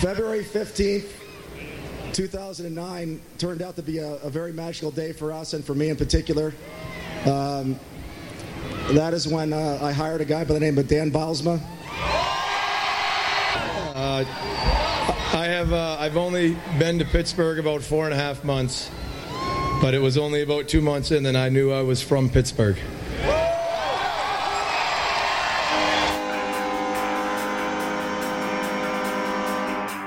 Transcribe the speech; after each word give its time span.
February 0.00 0.44
15th, 0.44 1.10
2009 2.12 3.20
turned 3.36 3.62
out 3.62 3.74
to 3.74 3.82
be 3.82 3.98
a, 3.98 4.12
a, 4.18 4.30
very 4.30 4.52
magical 4.52 4.92
day 4.92 5.12
for 5.12 5.32
us 5.32 5.54
and 5.54 5.64
for 5.64 5.74
me 5.74 5.88
in 5.88 5.96
particular. 5.96 6.54
Um, 7.26 7.76
that 8.90 9.12
is 9.12 9.26
when 9.26 9.52
uh, 9.52 9.80
I 9.82 9.90
hired 9.90 10.20
a 10.20 10.24
guy 10.24 10.44
by 10.44 10.54
the 10.54 10.60
name 10.60 10.78
of 10.78 10.86
Dan 10.86 11.10
Bylsma. 11.10 11.60
Uh, 13.92 14.24
I 15.36 15.46
have 15.46 15.72
uh, 15.72 15.96
I've 15.98 16.16
only 16.16 16.56
been 16.78 17.00
to 17.00 17.04
Pittsburgh 17.04 17.58
about 17.58 17.82
four 17.82 18.04
and 18.04 18.14
a 18.14 18.16
half 18.16 18.44
months, 18.44 18.92
but 19.82 19.94
it 19.94 20.00
was 20.00 20.16
only 20.16 20.42
about 20.42 20.68
two 20.68 20.80
months 20.80 21.10
in 21.10 21.24
that 21.24 21.34
I 21.34 21.48
knew 21.48 21.72
I 21.72 21.82
was 21.82 22.00
from 22.00 22.30
Pittsburgh. 22.30 22.78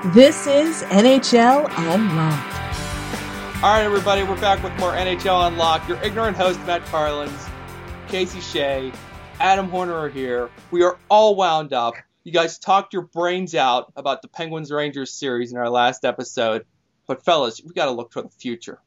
This 0.06 0.48
is 0.48 0.82
NHL 0.82 1.70
Unlocked. 1.78 2.54
All 3.62 3.72
right, 3.72 3.84
everybody, 3.84 4.24
we're 4.24 4.40
back 4.40 4.60
with 4.60 4.76
more 4.80 4.90
NHL 4.94 5.46
Unlocked. 5.46 5.88
Your 5.88 6.02
ignorant 6.02 6.36
host, 6.36 6.58
Matt 6.66 6.84
Carlins, 6.86 7.46
Casey 8.08 8.40
Shea, 8.40 8.90
Adam 9.38 9.68
Horner 9.68 9.94
are 9.94 10.08
here. 10.08 10.50
We 10.72 10.82
are 10.82 10.98
all 11.08 11.36
wound 11.36 11.72
up. 11.72 11.94
You 12.24 12.32
guys 12.32 12.58
talked 12.58 12.92
your 12.92 13.02
brains 13.02 13.54
out 13.54 13.92
about 13.94 14.22
the 14.22 14.28
Penguins 14.28 14.72
Rangers 14.72 15.12
series 15.12 15.52
in 15.52 15.56
our 15.56 15.70
last 15.70 16.04
episode, 16.04 16.66
but 17.06 17.24
fellas, 17.24 17.62
we 17.64 17.72
got 17.72 17.84
to 17.84 17.92
look 17.92 18.10
toward 18.10 18.26
the 18.26 18.34
future. 18.34 18.80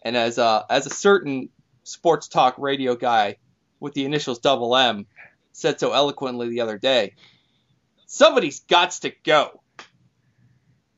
And 0.00 0.16
as 0.16 0.38
a, 0.38 0.64
as 0.70 0.86
a 0.86 0.90
certain 0.90 1.50
sports 1.82 2.28
talk 2.28 2.54
radio 2.56 2.96
guy 2.96 3.36
with 3.80 3.92
the 3.92 4.06
initials 4.06 4.38
double 4.38 4.74
M 4.74 5.06
said 5.52 5.78
so 5.78 5.92
eloquently 5.92 6.48
the 6.48 6.62
other 6.62 6.78
day, 6.78 7.16
somebody's 8.06 8.60
got 8.60 8.92
to 8.92 9.12
go. 9.24 9.60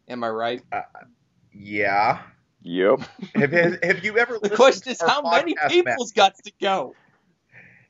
Am 0.08 0.24
I 0.24 0.28
right? 0.28 0.62
Uh, 0.72 0.82
yeah. 1.52 2.22
Yep. 2.62 3.00
have, 3.34 3.52
have, 3.52 3.78
have 3.82 4.04
you 4.04 4.18
ever? 4.18 4.38
the 4.42 4.50
question 4.50 4.92
is, 4.92 5.00
how 5.00 5.22
many 5.22 5.54
people's 5.68 6.12
got 6.12 6.34
to 6.44 6.52
go? 6.60 6.94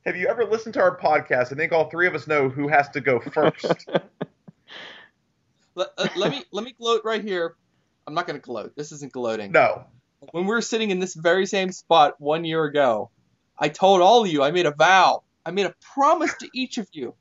Have 0.04 0.16
you 0.16 0.26
ever 0.26 0.44
listened 0.44 0.74
to 0.74 0.80
our 0.80 0.96
podcast? 0.96 1.52
I 1.52 1.56
think 1.56 1.72
all 1.72 1.88
three 1.88 2.06
of 2.06 2.14
us 2.14 2.26
know 2.26 2.48
who 2.48 2.68
has 2.68 2.88
to 2.90 3.00
go 3.00 3.20
first. 3.20 3.88
let, 5.74 5.88
uh, 5.96 6.08
let 6.16 6.30
me 6.30 6.42
let 6.52 6.64
me 6.64 6.74
gloat 6.78 7.02
right 7.04 7.22
here. 7.22 7.56
I'm 8.06 8.14
not 8.14 8.26
going 8.26 8.38
to 8.38 8.44
gloat. 8.44 8.72
This 8.76 8.90
isn't 8.92 9.12
gloating. 9.12 9.52
No. 9.52 9.84
When 10.32 10.44
we 10.44 10.48
were 10.48 10.60
sitting 10.60 10.90
in 10.90 10.98
this 10.98 11.14
very 11.14 11.46
same 11.46 11.70
spot 11.70 12.14
one 12.18 12.44
year 12.44 12.64
ago, 12.64 13.10
I 13.58 13.68
told 13.68 14.00
all 14.00 14.24
of 14.24 14.28
you. 14.28 14.42
I 14.42 14.50
made 14.50 14.66
a 14.66 14.74
vow. 14.74 15.22
I 15.44 15.50
made 15.50 15.66
a 15.66 15.74
promise 15.94 16.34
to 16.38 16.48
each 16.54 16.78
of 16.78 16.88
you, 16.92 17.14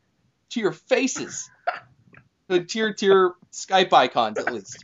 to 0.51 0.59
your 0.59 0.71
faces, 0.71 1.49
to 2.51 2.63
tier 2.65 2.95
your 3.01 3.35
Skype 3.51 3.93
icons 3.93 4.37
at 4.37 4.53
least, 4.53 4.83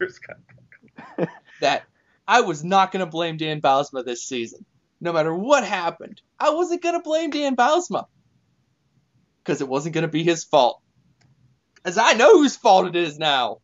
that 1.61 1.83
I 2.27 2.41
was 2.41 2.63
not 2.63 2.91
going 2.91 3.05
to 3.05 3.09
blame 3.09 3.37
Dan 3.37 3.61
Bylsma 3.61 4.03
this 4.03 4.23
season, 4.23 4.65
no 4.99 5.13
matter 5.13 5.33
what 5.33 5.63
happened. 5.63 6.21
I 6.39 6.51
wasn't 6.51 6.81
going 6.81 6.95
to 6.95 7.01
blame 7.01 7.29
Dan 7.29 7.55
Bylsma 7.55 8.05
because 9.43 9.61
it 9.61 9.67
wasn't 9.67 9.95
going 9.95 10.03
to 10.03 10.09
be 10.09 10.23
his 10.23 10.43
fault. 10.43 10.81
As 11.85 11.97
I 11.97 12.13
know 12.13 12.37
whose 12.37 12.57
fault 12.57 12.87
it 12.87 12.95
is 12.95 13.17
now. 13.17 13.59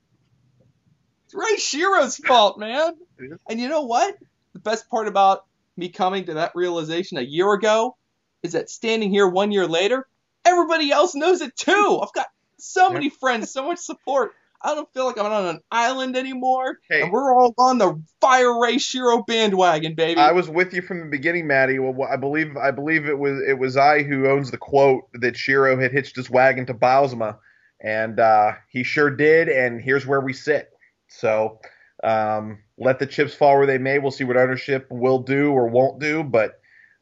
It's 1.26 1.34
Ray 1.34 1.56
Shero's 1.58 2.18
fault, 2.18 2.58
man. 2.58 2.94
And 3.50 3.60
you 3.60 3.70
know 3.70 3.84
what? 3.84 4.18
The 4.54 4.60
best 4.60 4.90
part 4.90 5.08
about 5.08 5.46
me 5.78 5.90
coming 5.90 6.26
to 6.26 6.34
that 6.36 6.52
realization 6.56 7.18
a 7.18 7.22
year 7.22 7.54
ago 7.54 7.96
is 8.42 8.52
that 8.52 8.70
standing 8.70 9.12
here 9.12 9.28
one 9.28 9.52
year 9.52 9.68
later, 9.68 10.08
everybody 10.46 10.92
else 10.92 11.16
knows 11.16 11.42
it 11.42 11.56
too. 11.56 12.00
I've 12.02 12.14
got 12.14 12.28
so 12.64 12.90
many 12.90 13.10
friends, 13.10 13.52
so 13.52 13.66
much 13.66 13.80
support. 13.80 14.32
I 14.62 14.76
don't 14.76 14.92
feel 14.94 15.06
like 15.06 15.20
I'm 15.20 15.26
on 15.26 15.56
an 15.56 15.60
island 15.70 16.16
anymore. 16.16 16.80
Hey, 16.90 17.02
and 17.02 17.12
we're 17.12 17.38
all 17.38 17.54
on 17.58 17.78
the 17.78 18.02
Fire 18.22 18.62
Ray 18.62 18.76
Shero 18.76 19.26
bandwagon, 19.28 19.94
baby. 19.96 20.22
I 20.22 20.32
was 20.32 20.48
with 20.48 20.74
you 20.74 20.82
from 20.82 21.02
the 21.02 21.06
beginning, 21.08 21.48
Maddie. 21.48 21.80
Well, 21.80 22.08
I 22.10 22.16
believe 22.16 22.56
I 22.56 22.72
believe 22.72 23.06
it 23.06 23.20
was 23.20 23.42
it 23.46 23.60
was 23.60 23.76
I 23.76 24.04
who 24.04 24.30
owns 24.30 24.52
the 24.52 24.58
quote 24.58 25.10
that 25.16 25.34
Shero 25.34 25.82
had 25.82 25.92
hitched 25.92 26.16
his 26.16 26.30
wagon 26.30 26.66
to 26.68 26.74
Bylsma, 26.74 27.38
and 27.82 28.20
uh, 28.20 28.54
he 28.70 28.84
sure 28.84 29.10
did. 29.10 29.50
And 29.50 29.82
here's 29.82 30.08
where 30.08 30.22
we 30.22 30.32
sit. 30.32 30.70
So 31.10 31.60
um, 32.02 32.60
let 32.78 33.00
the 33.00 33.06
chips 33.06 33.36
fall 33.36 33.58
where 33.58 33.68
they 33.68 33.78
may. 33.78 34.00
We'll 34.00 34.12
see 34.12 34.24
what 34.24 34.38
ownership 34.38 34.88
will 34.90 35.20
do 35.20 35.52
or 35.52 35.68
won't 35.68 36.00
do, 36.00 36.24
but. 36.24 36.60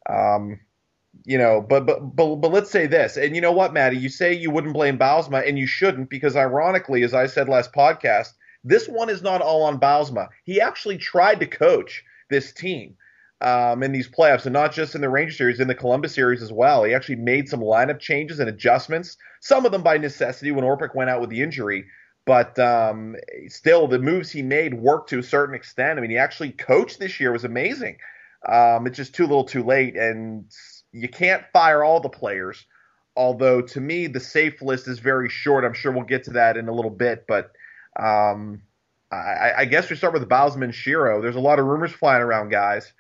Um, 0.10 0.60
you 1.26 1.38
know, 1.38 1.62
but 1.62 1.86
but 1.86 2.00
but 2.16 2.36
but 2.36 2.52
let's 2.52 2.72
say 2.72 2.88
this, 2.88 3.18
and 3.18 3.36
you 3.36 3.42
know 3.42 3.52
what, 3.52 3.74
Maddie, 3.74 3.98
you 3.98 4.10
say 4.10 4.34
you 4.34 4.52
wouldn't 4.52 4.74
blame 4.74 4.98
Bylsma, 4.98 5.48
and 5.48 5.58
you 5.58 5.68
shouldn't, 5.68 6.10
because 6.10 6.36
ironically, 6.36 7.04
as 7.04 7.14
I 7.14 7.28
said 7.28 7.50
last 7.50 7.74
podcast, 7.74 8.34
this 8.64 8.88
one 8.88 9.10
is 9.10 9.22
not 9.22 9.42
all 9.42 9.64
on 9.64 9.80
Bylsma. 9.80 10.28
He 10.44 10.62
actually 10.62 10.98
tried 10.98 11.40
to 11.40 11.48
coach 11.48 12.04
this 12.30 12.54
team 12.54 12.96
um, 13.42 13.84
in 13.84 13.92
these 13.92 14.10
playoffs, 14.10 14.46
and 14.46 14.54
not 14.54 14.74
just 14.74 14.96
in 14.96 15.02
the 15.02 15.10
Ranger 15.10 15.34
series, 15.34 15.60
in 15.60 15.68
the 15.68 15.76
Columbus 15.76 16.14
series 16.14 16.42
as 16.42 16.52
well. 16.52 16.84
He 16.84 16.94
actually 16.94 17.18
made 17.18 17.50
some 17.50 17.62
lineup 17.62 18.00
changes 18.00 18.40
and 18.40 18.50
adjustments, 18.50 19.18
some 19.42 19.66
of 19.66 19.72
them 19.72 19.84
by 19.84 19.98
necessity 19.98 20.52
when 20.52 20.66
Orpik 20.66 20.96
went 20.96 21.10
out 21.10 21.22
with 21.22 21.30
the 21.30 21.42
injury. 21.42 21.86
But 22.26 22.58
um, 22.60 23.16
still, 23.48 23.88
the 23.88 23.98
moves 23.98 24.30
he 24.30 24.44
made 24.44 24.76
worked 24.76 25.10
to 25.10 25.20
a 25.20 25.24
certain 25.24 25.56
extent. 25.56 25.98
I 25.98 26.02
mean, 26.02 26.12
he 26.12 26.18
actually 26.18 26.52
coached 26.52 27.00
this 27.00 27.20
year 27.20 27.32
was 27.32 27.44
amazing. 27.44 27.98
Um, 28.48 28.86
it's 28.86 28.98
just 28.98 29.16
too 29.16 29.24
little, 29.24 29.44
too 29.44 29.64
late, 29.64 29.96
and 29.96 30.46
you 30.92 31.08
can't 31.08 31.44
fire 31.54 31.84
all 31.84 32.00
the 32.00 32.10
players. 32.10 32.66
Although 33.16 33.62
to 33.62 33.82
me, 33.82 34.08
the 34.08 34.20
safe 34.20 34.62
list 34.62 34.88
is 34.88 35.00
very 35.00 35.30
short. 35.30 35.66
I'm 35.66 35.74
sure 35.74 35.92
we'll 35.92 36.04
get 36.04 36.24
to 36.26 36.32
that 36.32 36.58
in 36.58 36.70
a 36.70 36.74
little 36.74 36.92
bit, 36.92 37.26
but 37.28 37.52
um, 38.00 38.62
I, 39.12 39.52
I, 39.58 39.66
guess 39.66 39.90
we 39.90 39.98
start 39.98 40.14
with 40.14 40.30
Bylsma 40.30 40.64
and 40.64 40.74
Shero. 40.74 41.22
There's 41.22 41.36
a 41.36 41.42
lot 41.42 41.60
of 41.60 41.66
rumors 41.66 41.92
flying 41.92 42.22
around, 42.22 42.50
guys. 42.50 42.94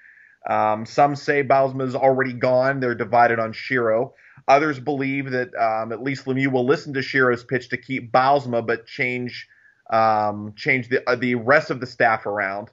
Um, 0.49 0.85
some 0.85 1.15
say 1.15 1.43
Bylsma's 1.43 1.95
already 1.95 2.33
gone. 2.33 2.81
They're 2.81 2.93
divided 2.93 3.39
on 3.39 3.53
Shero. 3.53 4.11
Others 4.49 4.81
believe 4.81 5.31
that 5.31 5.55
um, 5.55 5.93
at 5.93 6.03
least 6.03 6.25
Lemieux 6.25 6.51
will 6.51 6.65
listen 6.65 6.93
to 6.93 6.99
Shero's 6.99 7.43
pitch 7.43 7.69
to 7.69 7.77
keep 7.77 8.11
Bylsma, 8.11 8.65
but 8.65 8.85
change 8.85 9.47
um, 9.91 10.53
change 10.55 10.89
the 10.89 11.07
uh, 11.09 11.15
the 11.15 11.35
rest 11.35 11.69
of 11.69 11.79
the 11.79 11.85
staff 11.85 12.25
around. 12.25 12.69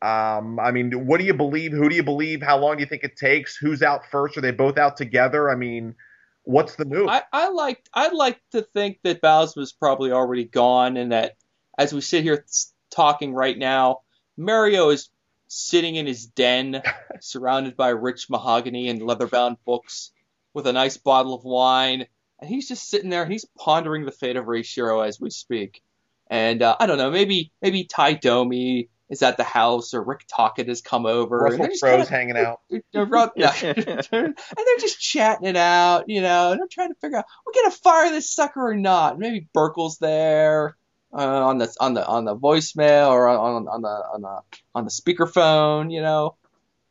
Um, 0.00 0.60
I 0.60 0.70
mean, 0.70 1.06
what 1.06 1.18
do 1.18 1.26
you 1.26 1.34
believe? 1.34 1.72
Who 1.72 1.88
do 1.88 1.96
you 1.96 2.04
believe? 2.04 2.40
How 2.42 2.58
long 2.58 2.76
do 2.76 2.82
you 2.82 2.88
think 2.88 3.02
it 3.02 3.16
takes? 3.16 3.56
Who's 3.56 3.82
out 3.82 4.06
first? 4.10 4.36
Are 4.36 4.40
they 4.40 4.52
both 4.52 4.78
out 4.78 4.96
together? 4.96 5.50
I 5.50 5.56
mean, 5.56 5.96
what's 6.44 6.76
the 6.76 6.84
move? 6.84 7.08
I, 7.08 7.22
I 7.32 7.48
like 7.48 7.84
I'd 7.92 8.12
like 8.12 8.40
to 8.52 8.62
think 8.62 9.00
that 9.02 9.20
Bowles 9.20 9.56
was 9.56 9.72
probably 9.72 10.12
already 10.12 10.44
gone, 10.44 10.96
and 10.96 11.12
that 11.12 11.36
as 11.76 11.92
we 11.92 12.00
sit 12.00 12.22
here 12.22 12.44
talking 12.90 13.34
right 13.34 13.58
now, 13.58 14.02
Mario 14.36 14.90
is 14.90 15.10
sitting 15.48 15.96
in 15.96 16.06
his 16.06 16.26
den, 16.26 16.80
surrounded 17.20 17.76
by 17.76 17.88
rich 17.88 18.30
mahogany 18.30 18.88
and 18.88 19.02
leather-bound 19.02 19.56
books, 19.64 20.12
with 20.54 20.66
a 20.66 20.72
nice 20.72 20.96
bottle 20.96 21.34
of 21.34 21.42
wine, 21.44 22.06
and 22.40 22.48
he's 22.48 22.68
just 22.68 22.88
sitting 22.88 23.10
there 23.10 23.22
and 23.22 23.32
he's 23.32 23.46
pondering 23.58 24.04
the 24.04 24.12
fate 24.12 24.36
of 24.36 24.46
Ray 24.46 24.62
Shero 24.62 25.06
as 25.06 25.20
we 25.20 25.30
speak. 25.30 25.82
And 26.30 26.62
uh, 26.62 26.76
I 26.78 26.86
don't 26.86 26.98
know, 26.98 27.10
maybe 27.10 27.52
maybe 27.60 27.84
Tie 27.84 28.14
Domi 28.14 28.88
is 29.08 29.22
at 29.22 29.36
the 29.36 29.44
house 29.44 29.94
or 29.94 30.02
Rick 30.02 30.26
Tocchet 30.28 30.68
has 30.68 30.82
come 30.82 31.06
over. 31.06 31.38
Russell 31.38 31.64
and 31.64 31.80
Crowe's 31.80 31.80
kind 31.80 32.02
of, 32.02 32.08
hanging 32.08 32.36
out. 32.36 32.60
yeah. 33.36 33.52
and 33.62 34.34
they're 34.36 34.78
just 34.78 35.00
chatting 35.00 35.46
it 35.46 35.56
out, 35.56 36.08
you 36.08 36.20
know, 36.20 36.52
and 36.52 36.60
they're 36.60 36.68
trying 36.68 36.90
to 36.90 37.00
figure 37.00 37.18
out 37.18 37.24
we're 37.46 37.52
gonna 37.54 37.70
fire 37.70 38.10
this 38.10 38.30
sucker 38.30 38.68
or 38.68 38.74
not. 38.74 39.18
Maybe 39.18 39.48
Burkle's 39.52 39.98
there 39.98 40.76
uh, 41.12 41.46
on 41.46 41.58
the 41.58 41.74
on 41.80 41.94
the 41.94 42.06
on 42.06 42.24
the 42.24 42.36
voicemail 42.36 43.10
or 43.10 43.28
on 43.28 43.66
on 43.68 43.82
the 43.82 43.88
on 43.88 44.22
the 44.22 44.40
on 44.74 44.84
the 44.84 44.90
speakerphone, 44.90 45.92
you 45.92 46.02
know. 46.02 46.36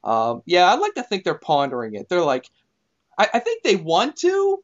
Um, 0.04 0.42
yeah, 0.46 0.72
I'd 0.72 0.80
like 0.80 0.96
to 0.96 1.04
think 1.04 1.24
they're 1.24 1.38
pondering 1.38 1.96
it. 1.96 2.08
They're 2.08 2.22
like, 2.22 2.50
I, 3.18 3.28
I 3.34 3.40
think 3.40 3.64
they 3.64 3.76
want 3.76 4.16
to, 4.18 4.64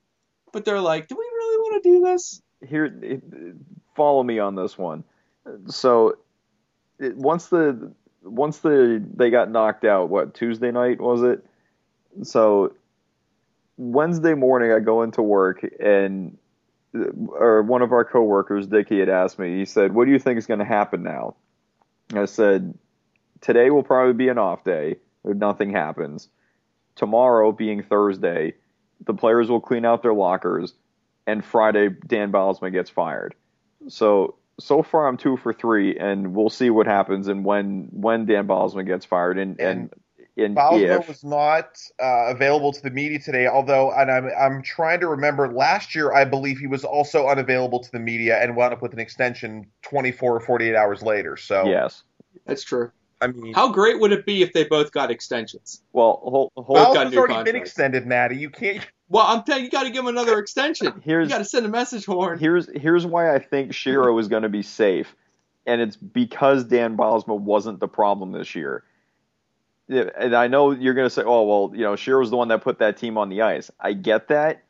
but 0.52 0.64
they're 0.64 0.80
like, 0.80 1.08
do 1.08 1.16
we 1.16 1.26
really 1.26 1.58
want 1.58 1.84
to 1.84 1.90
do 1.90 2.04
this? 2.04 2.42
Here, 2.66 3.22
follow 3.96 4.24
me 4.24 4.40
on 4.40 4.56
this 4.56 4.78
one. 4.78 5.04
So 5.68 6.16
it, 7.00 7.16
once 7.18 7.48
the 7.48 7.92
once 8.24 8.60
the 8.60 9.04
they 9.16 9.30
got 9.30 9.52
knocked 9.52 9.86
out, 9.86 10.10
what 10.10 10.34
Tuesday 10.34 10.72
night 10.72 11.02
was 11.02 11.24
it? 11.24 11.46
So 12.24 12.74
Wednesday 13.78 14.34
morning, 14.34 14.72
I 14.72 14.80
go 14.80 15.04
into 15.04 15.22
work 15.22 15.66
and 15.80 16.38
or 17.30 17.64
one 17.64 17.82
of 17.82 17.92
our 17.92 18.06
coworkers, 18.06 18.68
Dickie, 18.68 19.00
had 19.00 19.10
asked 19.10 19.40
me. 19.40 19.58
He 19.58 19.66
said, 19.66 19.94
"What 19.94 20.06
do 20.06 20.12
you 20.12 20.20
think 20.20 20.38
is 20.38 20.46
going 20.46 20.60
to 20.60 20.66
happen 20.66 21.04
now?" 21.04 21.36
I 22.14 22.26
said, 22.26 22.78
"Today 23.42 23.72
will 23.72 23.84
probably 23.84 24.14
be 24.14 24.30
an 24.30 24.38
off 24.38 24.64
day. 24.64 24.98
Nothing 25.24 25.72
happens. 25.72 26.30
Tomorrow, 26.96 27.52
being 27.52 27.82
Thursday, 27.82 28.54
the 29.06 29.14
players 29.14 29.50
will 29.50 29.62
clean 29.62 29.86
out 29.86 30.04
their 30.04 30.14
lockers, 30.14 30.74
and 31.26 31.44
Friday, 31.44 31.90
Dan 31.90 32.32
Bylsma 32.32 32.72
gets 32.72 32.90
fired. 32.90 33.34
So 33.88 34.36
so 34.60 34.84
far 34.84 35.08
I'm 35.08 35.18
two 35.18 35.38
for 35.38 35.54
three, 35.54 35.98
and 35.98 36.36
we'll 36.36 36.50
see 36.50 36.70
what 36.70 36.88
happens 36.88 37.28
and 37.28 37.44
when 37.44 37.90
when 37.92 38.26
Dan 38.26 38.48
Bylsma 38.48 38.86
gets 38.86 39.06
fired. 39.06 39.38
And, 39.38 39.60
and, 39.60 39.80
and 39.80 39.94
And 40.36 40.58
Bylsma 40.58 41.00
if 41.00 41.08
was 41.08 41.24
not 41.24 41.78
uh, 42.02 42.28
available 42.28 42.72
to 42.74 42.82
the 42.82 42.90
media 42.90 43.20
today, 43.20 43.48
although, 43.48 43.92
and 43.92 44.10
I'm 44.10 44.30
I'm 44.40 44.62
trying 44.64 45.00
to 45.02 45.08
remember. 45.08 45.52
Last 45.52 45.94
year, 45.94 46.14
I 46.14 46.26
believe 46.26 46.58
he 46.58 46.68
was 46.68 46.84
also 46.84 47.28
unavailable 47.28 47.80
to 47.80 47.92
the 47.92 48.00
media 48.00 48.42
and 48.42 48.56
wound 48.56 48.74
up 48.74 48.82
with 48.82 48.94
an 48.94 49.00
extension 49.00 49.68
24 49.84 50.38
or 50.38 50.40
48 50.40 50.76
hours 50.76 51.04
later. 51.04 51.38
So, 51.38 51.66
yes, 51.66 52.04
That's 52.46 52.64
true. 52.64 52.92
I 53.22 53.28
mean, 53.28 53.54
How 53.54 53.72
great 53.72 54.00
would 54.00 54.12
it 54.12 54.26
be 54.26 54.42
if 54.42 54.52
they 54.54 54.66
both 54.66 54.92
got 54.92 55.10
extensions? 55.10 55.82
well, 55.94 56.20
hold, 56.24 56.52
hold, 56.56 56.68
Both 56.68 56.94
got 56.94 57.08
Bylsma's 57.08 57.12
new 57.14 57.20
already 57.20 57.44
been 57.44 57.56
extended, 57.56 58.06
Maddie. 58.06 58.38
You 58.38 58.50
can't. 58.50 58.86
Well, 59.14 59.28
I'm 59.28 59.44
telling 59.44 59.62
you, 59.62 59.66
you 59.66 59.70
got 59.72 59.84
to 59.84 59.92
give 59.92 60.00
him 60.00 60.08
another 60.08 60.40
extension. 60.40 61.00
Here's- 61.06 61.28
you 61.28 61.30
got 61.30 61.38
to 61.38 61.46
send 61.46 61.68
a 61.68 61.70
message, 61.70 62.04
Horn. 62.04 62.40
here's 62.40 62.68
here's 62.76 63.06
why 63.06 63.34
I 63.36 63.38
think 63.38 63.72
Shero 63.72 64.20
is 64.20 64.28
going 64.28 64.42
to 64.42 64.50
be 64.50 64.64
safe, 64.64 65.16
and 65.68 65.82
it's 65.82 65.96
because 65.96 66.64
Dan 66.64 66.98
Bylsma 66.98 67.40
wasn't 67.40 67.80
the 67.80 67.88
problem 67.88 68.32
this 68.32 68.56
year. 68.56 68.84
And 69.88 70.34
I 70.36 70.48
know 70.48 70.72
you're 70.72 70.96
going 70.96 71.06
to 71.06 71.14
say, 71.14 71.22
"Oh, 71.24 71.44
well, 71.44 71.78
you 71.78 71.84
know, 71.84 71.94
Shero's 71.94 72.32
the 72.32 72.38
one 72.38 72.48
that 72.48 72.64
put 72.64 72.80
that 72.80 72.98
team 72.98 73.20
on 73.20 73.30
the 73.30 73.44
ice." 73.44 73.70
I 73.80 73.94
get 73.94 74.30
that, 74.30 74.64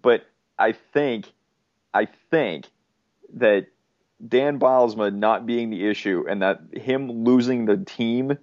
but 0.00 0.24
I 0.60 0.72
think, 0.72 1.32
I 1.92 2.06
think 2.30 2.66
that 3.34 3.66
Dan 4.28 4.60
Bylsma 4.60 5.12
not 5.12 5.44
being 5.44 5.70
the 5.70 5.88
issue, 5.88 6.24
and 6.28 6.40
that 6.42 6.60
him 6.72 7.24
losing 7.24 7.64
the 7.64 7.78
team, 7.78 8.38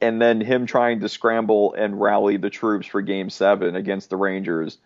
and 0.00 0.20
then 0.20 0.40
him 0.40 0.66
trying 0.66 1.00
to 1.00 1.08
scramble 1.08 1.74
and 1.74 2.00
rally 2.00 2.36
the 2.36 2.50
troops 2.50 2.86
for 2.86 3.02
Game 3.02 3.30
Seven 3.30 3.76
against 3.76 4.10
the 4.10 4.16
Rangers 4.16 4.78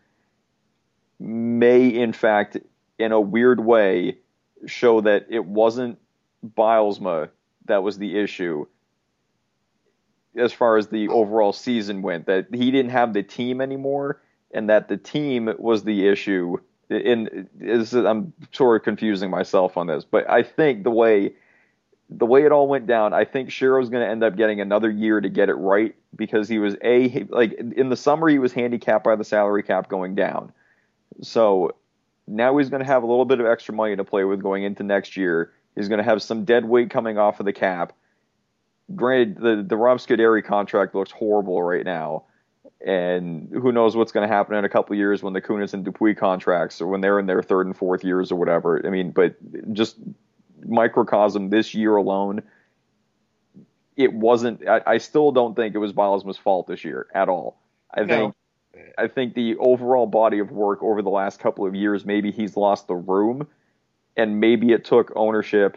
may 1.19 1.89
in 1.89 2.13
fact 2.13 2.57
in 2.99 3.13
a 3.13 3.21
weird 3.21 3.61
way 3.61 4.19
show 4.67 5.01
that 5.01 5.27
it 5.29 5.45
wasn't 5.45 5.99
Bylsma 6.45 7.29
that 7.67 7.83
was 7.83 7.99
the 7.99 8.19
issue 8.19 8.67
as 10.37 10.53
far 10.53 10.77
as 10.77 10.89
the 10.89 11.09
overall 11.09 11.53
season 11.53 12.03
went 12.03 12.27
that 12.27 12.47
he 12.53 12.71
didn't 12.71 12.93
have 12.93 13.13
the 13.13 13.23
team 13.23 13.61
anymore 13.61 14.23
and 14.53 14.71
that 14.71 14.89
the 14.89 14.97
team 14.97 15.53
was 15.59 15.85
the 15.85 16.09
issue. 16.09 16.57
And 16.89 17.49
is 17.61 17.93
I'm 17.95 18.33
sort 18.53 18.81
of 18.81 18.85
confusing 18.85 19.31
myself 19.31 19.77
on 19.77 19.87
this 19.87 20.05
but 20.05 20.29
I 20.29 20.43
think 20.43 20.83
the 20.83 20.91
way 20.91 21.35
the 22.13 22.27
way 22.27 22.45
it 22.45 22.53
all 22.53 22.67
went 22.67 22.87
down 22.87 23.15
I 23.15 23.25
think 23.25 23.51
Shero's 23.51 23.89
going 23.89 24.05
to 24.05 24.11
end 24.11 24.25
up 24.25 24.37
getting 24.37 24.61
another 24.61 24.91
year 24.91 25.21
to 25.21 25.29
get 25.29 25.49
it 25.49 25.55
right 25.55 25.95
because 26.17 26.49
he 26.49 26.59
was 26.59 26.77
a 26.83 27.25
like 27.29 27.53
in 27.53 27.89
the 27.89 27.97
summer 27.97 28.29
he 28.29 28.39
was 28.39 28.53
handicapped 28.53 29.05
by 29.05 29.17
the 29.17 29.25
salary 29.25 29.63
cap 29.63 29.89
going 29.89 30.15
down 30.15 30.53
so 31.23 31.75
now 32.31 32.57
he's 32.57 32.71
going 32.71 32.81
to 32.81 32.87
have 32.87 33.03
a 33.03 33.07
little 33.07 33.25
bit 33.25 33.41
of 33.41 33.47
extra 33.47 33.75
money 33.75 33.97
to 33.97 34.05
play 34.05 34.25
with 34.25 34.43
going 34.43 34.63
into 34.63 34.83
next 34.83 35.17
year. 35.17 35.53
He's 35.75 35.89
going 35.89 35.99
to 35.99 36.05
have 36.05 36.23
some 36.23 36.45
dead 36.45 36.65
weight 36.65 36.91
coming 36.91 37.19
off 37.19 37.41
of 37.41 37.47
the 37.47 37.53
cap. 37.53 37.93
Granted, 38.95 39.37
the 39.41 39.65
the 39.67 39.77
Rob 39.77 39.99
Scuderi 39.99 40.45
contract 40.45 40.95
looks 40.95 41.11
horrible 41.11 41.63
right 41.63 41.85
now, 41.85 42.25
and 42.85 43.49
who 43.53 43.71
knows 43.71 43.95
what's 43.95 44.11
going 44.11 44.29
to 44.29 44.35
happen 44.35 44.57
in 44.57 44.65
a 44.65 44.69
couple 44.69 44.97
years 44.97 45.23
when 45.23 45.33
the 45.33 45.41
Kunitz 45.41 45.75
and 45.75 45.85
Dupuis 45.85 46.17
contracts, 46.19 46.81
or 46.81 46.89
when 46.89 47.01
they're 47.01 47.21
in 47.21 47.27
their 47.27 47.43
third 47.43 47.67
and 47.67 47.77
fourth 47.77 48.03
years 48.03 48.33
or 48.33 48.37
whatever. 48.37 48.85
I 48.85 48.91
mean, 48.91 49.13
but 49.13 49.37
just 49.73 49.97
microcosm 50.67 51.51
this 51.51 51.75
year 51.75 51.97
alone, 51.97 52.43
it 53.97 54.13
wasn't. 54.13 54.67
I, 54.67 54.81
I 54.87 54.99
still 54.99 55.33
don't 55.33 55.55
think 55.55 55.75
it 55.75 55.79
was 55.79 55.93
Bylsma's 55.93 56.39
fault 56.39 56.67
this 56.67 56.85
year 56.85 57.07
at 57.15 57.29
all. 57.29 57.61
I 57.93 58.03
No. 58.03 58.07
think 58.07 58.35
I 58.99 59.09
think 59.09 59.35
the 59.35 59.57
overall 59.57 60.07
body 60.07 60.39
of 60.39 60.53
work 60.53 60.83
over 60.83 61.03
the 61.03 61.11
last 61.11 61.41
couple 61.41 61.67
of 61.67 61.75
years, 61.75 62.05
maybe 62.05 62.31
he's 62.31 62.57
lost 62.57 62.87
the 62.87 62.95
room, 62.95 63.47
and 64.17 64.41
maybe 64.41 64.73
it 64.73 64.85
took 64.85 65.13
ownership 65.17 65.77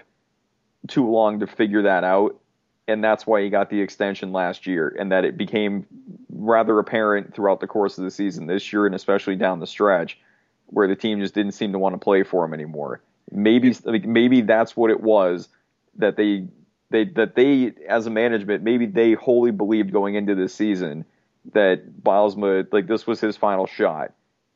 too 0.88 1.09
long 1.09 1.39
to 1.39 1.47
figure 1.47 1.81
that 1.81 2.03
out, 2.03 2.39
and 2.88 3.03
that's 3.03 3.25
why 3.25 3.41
he 3.41 3.50
got 3.50 3.69
the 3.69 3.81
extension 3.81 4.31
last 4.31 4.68
year, 4.68 4.95
and 5.00 5.12
that 5.12 5.25
it 5.25 5.38
became 5.38 5.85
rather 6.30 6.77
apparent 6.80 7.33
throughout 7.33 7.59
the 7.59 7.68
course 7.68 7.97
of 7.97 8.03
the 8.03 8.12
season 8.12 8.45
this 8.47 8.71
year, 8.71 8.85
and 8.85 8.94
especially 8.94 9.35
down 9.35 9.59
the 9.59 9.68
stretch, 9.68 10.19
where 10.68 10.88
the 10.88 10.95
team 10.95 11.19
just 11.19 11.33
didn't 11.33 11.53
seem 11.53 11.71
to 11.71 11.80
want 11.80 11.94
to 11.94 12.00
play 12.00 12.24
for 12.24 12.45
him 12.45 12.53
anymore. 12.53 13.01
Maybe 13.31 13.75
like, 13.83 14.05
maybe 14.05 14.41
that's 14.41 14.77
what 14.77 14.91
it 14.91 15.01
was 15.01 15.49
that 15.97 16.17
they 16.17 16.47
they 16.89 17.05
that 17.05 17.35
they 17.35 17.73
as 17.87 18.05
a 18.05 18.09
management 18.09 18.63
maybe 18.63 18.85
they 18.85 19.13
wholly 19.13 19.51
believed 19.51 19.91
going 19.91 20.15
into 20.15 20.35
this 20.35 20.53
season 20.53 21.05
that 21.53 22.01
Bylsma 22.03 22.71
like 22.71 22.87
this 22.87 23.05
was 23.05 23.19
his 23.19 23.37
final 23.37 23.67
shot. 23.67 24.13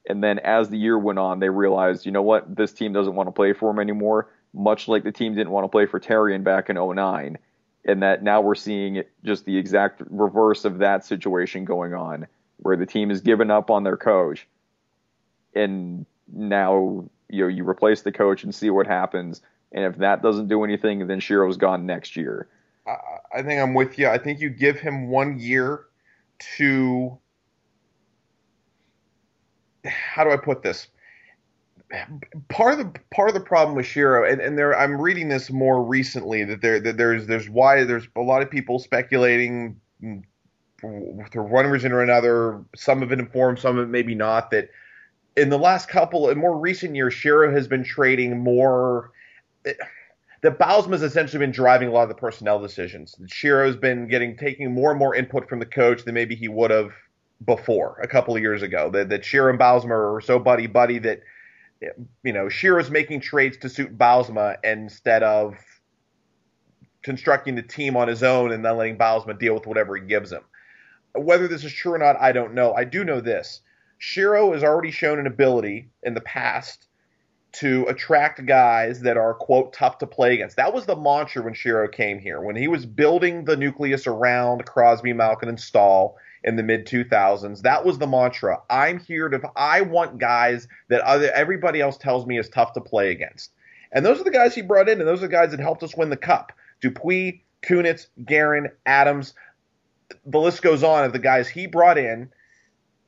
And 0.09 0.23
then 0.23 0.39
as 0.39 0.69
the 0.69 0.77
year 0.77 0.97
went 0.97 1.19
on, 1.19 1.39
they 1.39 1.49
realized, 1.49 2.05
you 2.05 2.11
know 2.11 2.21
what, 2.21 2.55
this 2.55 2.71
team 2.71 2.93
doesn't 2.93 3.13
want 3.13 3.27
to 3.27 3.31
play 3.31 3.53
for 3.53 3.69
him 3.69 3.79
anymore, 3.79 4.29
much 4.53 4.87
like 4.87 5.03
the 5.03 5.11
team 5.11 5.35
didn't 5.35 5.51
want 5.51 5.65
to 5.65 5.69
play 5.69 5.85
for 5.85 5.99
Therrien 5.99 6.43
back 6.43 6.69
in 6.69 6.77
09. 6.77 7.37
And 7.83 8.03
that 8.03 8.23
now 8.23 8.41
we're 8.41 8.55
seeing 8.55 9.03
just 9.25 9.45
the 9.45 9.57
exact 9.57 10.01
reverse 10.09 10.65
of 10.65 10.79
that 10.79 11.05
situation 11.05 11.65
going 11.65 11.93
on, 11.93 12.27
where 12.57 12.77
the 12.77 12.85
team 12.85 13.09
has 13.09 13.21
given 13.21 13.51
up 13.51 13.69
on 13.69 13.83
their 13.83 13.97
coach. 13.97 14.47
And 15.53 16.05
now, 16.31 17.09
you 17.29 17.43
know, 17.43 17.47
you 17.47 17.67
replace 17.67 18.01
the 18.01 18.11
coach 18.11 18.43
and 18.43 18.53
see 18.53 18.69
what 18.69 18.87
happens. 18.87 19.41
And 19.71 19.83
if 19.83 19.97
that 19.97 20.21
doesn't 20.21 20.47
do 20.47 20.63
anything, 20.63 21.07
then 21.07 21.19
Shero's 21.19 21.57
gone 21.57 21.85
next 21.85 22.15
year. 22.15 22.47
I, 22.87 23.39
I 23.39 23.41
think 23.41 23.61
I'm 23.61 23.73
with 23.73 23.99
you. 23.99 24.07
I 24.07 24.17
think 24.17 24.39
you 24.39 24.49
give 24.49 24.79
him 24.79 25.09
one 25.09 25.39
year 25.39 25.85
to. 26.57 27.17
How 29.85 30.23
do 30.23 30.31
I 30.31 30.37
put 30.37 30.63
this? 30.63 30.87
Part 32.49 32.73
of 32.73 32.79
the 32.79 32.99
part 33.11 33.29
of 33.29 33.33
the 33.33 33.41
problem 33.41 33.75
with 33.75 33.85
Shero, 33.85 34.29
and, 34.29 34.41
and 34.41 34.57
there 34.57 34.77
I'm 34.77 34.99
reading 34.99 35.29
this 35.29 35.49
more 35.49 35.81
recently 35.81 36.43
that 36.43 36.61
there 36.61 36.79
that 36.81 36.97
there's 36.97 37.27
there's 37.27 37.49
why 37.49 37.85
there's 37.85 38.07
a 38.17 38.21
lot 38.21 38.41
of 38.41 38.49
people 38.49 38.79
speculating 38.79 39.79
for 40.81 41.43
one 41.43 41.67
reason 41.67 41.93
or 41.93 42.01
another. 42.01 42.63
Some 42.75 43.01
of 43.03 43.11
it 43.13 43.19
informed, 43.19 43.59
some 43.59 43.77
of 43.77 43.87
it 43.87 43.89
maybe 43.89 44.15
not. 44.15 44.51
That 44.51 44.69
in 45.37 45.49
the 45.49 45.57
last 45.57 45.87
couple, 45.87 46.29
in 46.29 46.37
more 46.37 46.57
recent 46.57 46.95
years, 46.95 47.13
Shero 47.13 47.53
has 47.53 47.67
been 47.67 47.83
trading 47.83 48.39
more. 48.39 49.11
That 50.41 50.59
Bylsma's 50.59 51.03
essentially 51.03 51.39
been 51.39 51.51
driving 51.51 51.87
a 51.87 51.91
lot 51.91 52.03
of 52.03 52.09
the 52.09 52.15
personnel 52.15 52.59
decisions. 52.59 53.15
Shero's 53.25 53.75
been 53.75 54.07
getting 54.07 54.35
taking 54.35 54.73
more 54.73 54.91
and 54.91 54.99
more 54.99 55.15
input 55.15 55.47
from 55.47 55.59
the 55.59 55.65
coach 55.65 56.03
than 56.03 56.13
maybe 56.13 56.35
he 56.35 56.47
would 56.47 56.71
have 56.71 56.91
before 57.45 57.99
a 58.01 58.07
couple 58.07 58.35
of 58.35 58.41
years 58.41 58.63
ago. 58.63 58.89
That 58.89 59.09
that 59.09 59.21
Shero 59.21 59.49
and 59.49 59.59
Bylsma 59.59 60.17
are 60.17 60.21
so 60.21 60.39
buddy 60.39 60.67
buddy 60.67 60.99
that 60.99 61.21
you 61.81 62.33
know 62.33 62.45
Shero's 62.45 62.89
making 62.89 63.21
trades 63.21 63.57
to 63.57 63.69
suit 63.69 63.97
Bylsma 63.97 64.57
instead 64.63 65.23
of 65.23 65.55
constructing 67.03 67.55
the 67.55 67.63
team 67.63 67.95
on 67.95 68.07
his 68.07 68.23
own 68.23 68.51
and 68.51 68.65
then 68.65 68.75
letting 68.77 68.97
Bylsma 68.97 69.37
deal 69.39 69.53
with 69.53 69.67
whatever 69.67 69.95
he 69.95 70.05
gives 70.05 70.31
him. 70.31 70.41
Whether 71.13 71.47
this 71.47 71.63
is 71.63 71.73
true 71.73 71.93
or 71.93 71.97
not, 71.97 72.15
I 72.19 72.31
don't 72.31 72.53
know. 72.53 72.73
I 72.73 72.83
do 72.83 73.03
know 73.03 73.21
this. 73.21 73.61
Shero 73.99 74.53
has 74.53 74.63
already 74.63 74.91
shown 74.91 75.19
an 75.19 75.27
ability 75.27 75.89
in 76.03 76.13
the 76.13 76.21
past 76.21 76.87
to 77.53 77.85
attract 77.87 78.45
guys 78.45 79.01
that 79.01 79.17
are 79.17 79.33
quote 79.33 79.73
tough 79.73 79.97
to 79.99 80.05
play 80.05 80.35
against. 80.35 80.57
That 80.57 80.73
was 80.73 80.85
the 80.85 80.95
mantra 80.95 81.41
when 81.41 81.53
Shero 81.53 81.91
came 81.91 82.19
here. 82.19 82.39
When 82.41 82.55
he 82.55 82.67
was 82.67 82.85
building 82.85 83.45
the 83.45 83.57
nucleus 83.57 84.05
around 84.05 84.65
Crosby, 84.65 85.13
Malkin, 85.13 85.49
and 85.49 85.59
Staal 85.59 86.17
in 86.43 86.55
the 86.55 86.63
mid 86.63 86.85
2000s, 86.85 87.61
that 87.61 87.83
was 87.83 87.97
the 87.97 88.05
mantra. 88.05 88.59
I'm 88.69 88.99
here 88.99 89.29
to 89.29 89.51
I 89.55 89.81
want 89.81 90.19
guys 90.19 90.67
that 90.89 91.01
other 91.01 91.31
everybody 91.31 91.81
else 91.81 91.97
tells 91.97 92.27
me 92.27 92.37
is 92.37 92.49
tough 92.49 92.73
to 92.73 92.81
play 92.81 93.11
against. 93.11 93.51
And 93.91 94.05
those 94.05 94.19
are 94.19 94.25
the 94.25 94.31
guys 94.31 94.53
he 94.53 94.61
brought 94.61 94.89
in, 94.89 94.99
and 94.99 95.07
those 95.07 95.19
are 95.19 95.27
the 95.27 95.33
guys 95.33 95.51
that 95.51 95.59
helped 95.59 95.81
us 95.81 95.95
win 95.95 96.09
the 96.09 96.17
cup. 96.17 96.51
Dupuis, 96.81 97.41
Kunitz, 97.63 98.07
Guerin, 98.23 98.69
Adams. 98.85 99.33
The 100.25 100.39
list 100.39 100.61
goes 100.61 100.83
on 100.83 101.05
of 101.05 101.13
the 101.13 101.19
guys 101.19 101.47
he 101.47 101.65
brought 101.67 101.97
in 101.97 102.29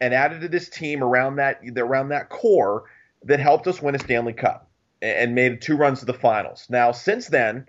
and 0.01 0.13
added 0.13 0.41
to 0.41 0.47
this 0.47 0.69
team 0.69 1.03
around 1.03 1.37
that 1.37 1.61
around 1.77 2.09
that 2.09 2.29
core 2.29 2.85
that 3.23 3.39
helped 3.39 3.67
us 3.67 3.81
win 3.81 3.95
a 3.95 3.99
Stanley 3.99 4.33
Cup 4.33 4.69
and 5.01 5.35
made 5.35 5.61
two 5.61 5.77
runs 5.77 5.99
to 5.99 6.05
the 6.05 6.13
finals. 6.13 6.67
Now, 6.69 6.91
since 6.91 7.27
then, 7.27 7.67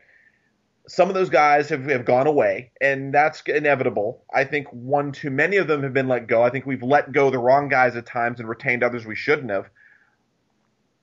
some 0.89 1.09
of 1.09 1.15
those 1.15 1.31
guys 1.31 1.69
have, 1.69 1.85
have 1.87 2.05
gone 2.05 2.27
away, 2.27 2.73
and 2.81 3.15
that's 3.15 3.43
inevitable. 3.43 4.25
I 4.35 4.45
think 4.45 4.67
one 4.73 5.13
too 5.13 5.31
many 5.31 5.57
of 5.57 5.69
them 5.69 5.83
have 5.83 5.93
been 5.93 6.09
let 6.09 6.27
go. 6.27 6.43
I 6.43 6.51
think 6.51 6.67
we've 6.67 6.83
let 6.83 7.13
go 7.13 7.31
the 7.31 7.39
wrong 7.39 7.69
guys 7.69 7.95
at 7.95 8.07
times 8.07 8.41
and 8.41 8.49
retained 8.49 8.83
others 8.83 9.07
we 9.07 9.15
shouldn't 9.15 9.51
have. 9.51 9.71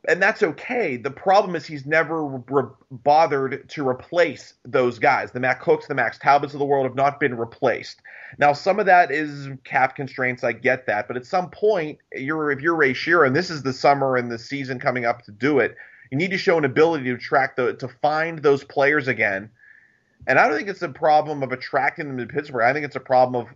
And 0.07 0.21
that's 0.21 0.41
okay. 0.41 0.95
The 0.95 1.11
problem 1.11 1.53
is 1.55 1.65
he's 1.65 1.85
never 1.85 2.25
re- 2.25 2.69
bothered 2.89 3.67
to 3.69 3.87
replace 3.87 4.53
those 4.63 4.99
guys. 4.99 5.31
The 5.33 5.41
Matt 5.41 5.59
Cookes, 5.59 5.87
the 5.87 5.95
Max 5.95 6.17
Talbots 6.17 6.53
of 6.53 6.59
the 6.59 6.65
world 6.65 6.85
have 6.85 6.95
not 6.95 7.19
been 7.19 7.35
replaced. 7.35 8.01
Now, 8.37 8.53
some 8.53 8.79
of 8.79 8.85
that 8.85 9.11
is 9.11 9.49
cap 9.65 9.97
constraints. 9.97 10.45
I 10.45 10.53
get 10.53 10.85
that, 10.87 11.09
but 11.09 11.17
at 11.17 11.25
some 11.25 11.49
point, 11.49 11.99
you're 12.13 12.51
if 12.51 12.61
you're 12.61 12.75
Ray 12.75 12.93
Shero, 12.93 13.27
and 13.27 13.35
this 13.35 13.49
is 13.49 13.63
the 13.63 13.73
summer 13.73 14.15
and 14.15 14.31
the 14.31 14.39
season 14.39 14.79
coming 14.79 15.05
up 15.05 15.23
to 15.23 15.31
do 15.31 15.59
it, 15.59 15.75
you 16.09 16.17
need 16.17 16.31
to 16.31 16.37
show 16.37 16.57
an 16.57 16.65
ability 16.65 17.05
to 17.05 17.15
attract 17.15 17.57
the 17.57 17.73
to 17.73 17.89
find 18.01 18.39
those 18.39 18.63
players 18.63 19.09
again. 19.09 19.49
And 20.25 20.39
I 20.39 20.47
don't 20.47 20.57
think 20.57 20.69
it's 20.69 20.81
a 20.81 20.89
problem 20.89 21.43
of 21.43 21.51
attracting 21.51 22.07
them 22.07 22.17
to 22.17 22.33
Pittsburgh. 22.33 22.63
I 22.63 22.73
think 22.73 22.85
it's 22.85 22.95
a 22.95 23.01
problem 23.01 23.45
of 23.45 23.53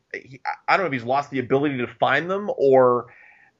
I 0.67 0.75
don't 0.75 0.81
know 0.81 0.87
if 0.87 0.93
he's 0.93 1.03
lost 1.03 1.31
the 1.31 1.39
ability 1.39 1.77
to 1.77 1.87
find 1.87 2.29
them 2.29 2.51
or 2.57 3.07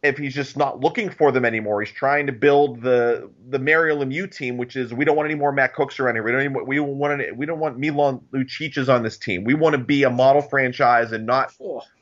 if 0.04 0.18
he's 0.18 0.34
just 0.34 0.58
not 0.58 0.80
looking 0.80 1.10
for 1.12 1.32
them 1.32 1.46
anymore. 1.46 1.82
He's 1.82 1.94
trying 1.94 2.26
to 2.28 2.32
build 2.34 2.82
the 2.82 3.30
the 3.50 3.60
Mario 3.60 4.04
Lemieux 4.04 4.28
team, 4.36 4.58
which 4.58 4.76
is 4.76 4.94
we 4.94 5.06
don't 5.06 5.16
want 5.16 5.28
any 5.30 5.36
more 5.38 5.52
Matt 5.52 5.74
Cookes 5.76 6.00
around 6.00 6.16
here. 6.16 6.24
We 6.24 6.32
don't 6.32 6.42
even, 6.42 6.66
we 6.66 6.76
don't 6.78 6.98
want 6.98 7.22
any, 7.22 7.32
we 7.32 7.46
don't 7.46 7.60
want 7.60 7.78
Milan 7.78 8.22
Lucic's 8.32 8.90
on 8.90 9.04
this 9.04 9.18
team. 9.18 9.44
We 9.44 9.54
want 9.54 9.74
to 9.74 9.78
be 9.84 10.04
a 10.04 10.10
model 10.10 10.42
franchise 10.42 11.12
and 11.12 11.26
not 11.26 11.54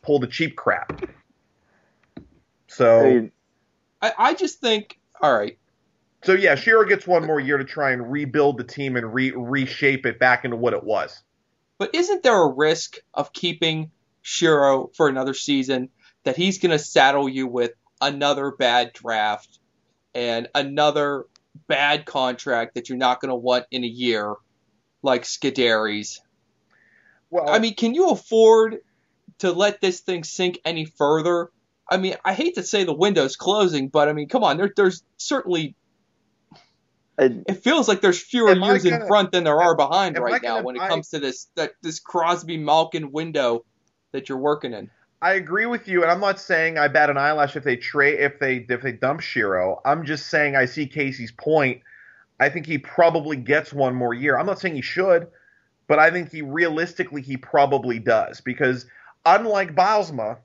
pull 0.01 0.20
the 0.20 0.27
cheap 0.27 0.56
crap. 0.56 1.01
So 2.68 3.29
I 4.01 4.08
I, 4.08 4.13
I 4.18 4.34
just 4.34 4.60
think, 4.62 4.98
all 5.22 5.38
right, 5.38 5.58
so 6.24 6.34
yeah, 6.34 6.56
Shero 6.56 6.88
gets 6.88 7.06
one 7.08 7.25
more 7.25 7.39
year 7.39 7.58
to 7.58 7.65
try 7.65 7.91
and 7.91 8.12
rebuild 8.12 8.58
the 8.58 8.63
team 8.63 8.96
and 8.96 9.13
re- 9.13 9.32
reshape 9.32 10.06
it 10.06 10.20
back 10.20 10.46
into 10.46 10.58
what 10.58 10.74
it 10.74 10.84
was. 10.84 11.22
but 11.77 11.94
isn't 11.96 12.24
there 12.24 12.41
a 12.41 12.48
risk 12.48 12.98
of 13.13 13.34
keeping 13.34 13.91
Shero 14.24 14.94
for 14.96 15.08
another 15.10 15.34
season 15.34 15.89
that 16.24 16.36
he's 16.36 16.60
going 16.60 16.72
to 16.72 16.79
saddle 16.79 17.27
you 17.27 17.48
with 17.48 17.72
another 18.01 18.51
bad 18.51 18.94
draft 18.94 19.60
and 20.13 20.48
another 20.56 21.25
bad 21.68 22.06
contract 22.06 22.75
that 22.75 22.89
you're 22.89 22.98
not 22.98 23.22
going 23.22 23.29
to 23.29 23.36
want 23.36 23.65
in 23.72 23.84
a 23.84 23.88
year, 23.88 24.36
like 25.01 25.24
Scuderi's? 25.24 26.22
Well, 27.29 27.50
I 27.50 27.60
mean, 27.60 27.75
can 27.75 27.94
you 27.94 28.10
afford 28.10 28.77
to 29.39 29.51
let 29.51 29.82
this 29.82 30.00
thing 30.00 30.24
sink 30.24 30.60
any 30.65 30.86
further? 30.86 31.51
I 31.89 31.98
mean, 31.98 32.15
I 32.25 32.34
hate 32.34 32.56
to 32.56 32.63
say 32.63 32.84
the 32.84 32.94
window's 32.94 33.36
closing, 33.36 33.88
but 33.89 34.10
I 34.10 34.13
mean, 34.13 34.27
come 34.27 34.44
on, 34.44 34.58
there, 34.58 34.72
there's 34.75 35.03
certainly 35.18 35.75
I- 37.20 37.44
it 37.48 37.56
feels 37.63 37.88
like 37.89 38.00
there's 38.01 38.20
fewer 38.22 38.53
years 38.53 38.86
in 38.86 38.91
gonna- 38.91 39.08
front 39.08 39.32
than 39.34 39.44
there 39.44 39.62
are 39.62 39.75
behind 39.75 40.18
right 40.18 40.41
now 40.41 40.62
when 40.63 40.75
it 40.77 40.79
comes 40.89 41.10
to 41.10 41.20
this 41.20 41.48
that 41.56 41.74
this 41.82 42.00
Crosby 42.00 42.58
Malkin 42.58 43.12
window 43.12 43.65
that 44.13 44.29
you're 44.29 44.38
working 44.38 44.74
in. 44.74 44.89
I 45.21 45.33
agree 45.33 45.65
with 45.65 45.88
you, 45.88 46.01
and 46.01 46.11
I'm 46.11 46.21
not 46.21 46.39
saying 46.39 46.77
I 46.77 46.88
bat 46.88 47.09
an 47.09 47.17
eyelash 47.17 47.55
if 47.55 47.63
they 47.63 47.75
trade 47.75 48.19
if 48.19 48.39
they 48.39 48.65
if 48.69 48.81
they 48.81 48.93
dump 48.93 49.19
Shero. 49.19 49.81
I'm 49.83 50.05
just 50.05 50.27
saying 50.27 50.55
I 50.55 50.65
see 50.65 50.88
Casey's 50.88 51.31
point. 51.31 51.81
I 52.39 52.47
think 52.47 52.65
he 52.65 52.77
probably 52.77 53.35
gets 53.35 53.73
one 53.73 53.95
more 53.95 54.13
year. 54.13 54.38
I'm 54.38 54.45
not 54.45 54.59
saying 54.59 54.75
he 54.75 54.81
should, 54.81 55.27
but 55.88 55.99
I 55.99 56.09
think 56.09 56.31
he 56.31 56.41
realistically 56.41 57.21
he 57.21 57.35
probably 57.35 57.99
does 57.99 58.39
because 58.39 58.85
unlike 59.25 59.75
Bylsma, 59.75 60.38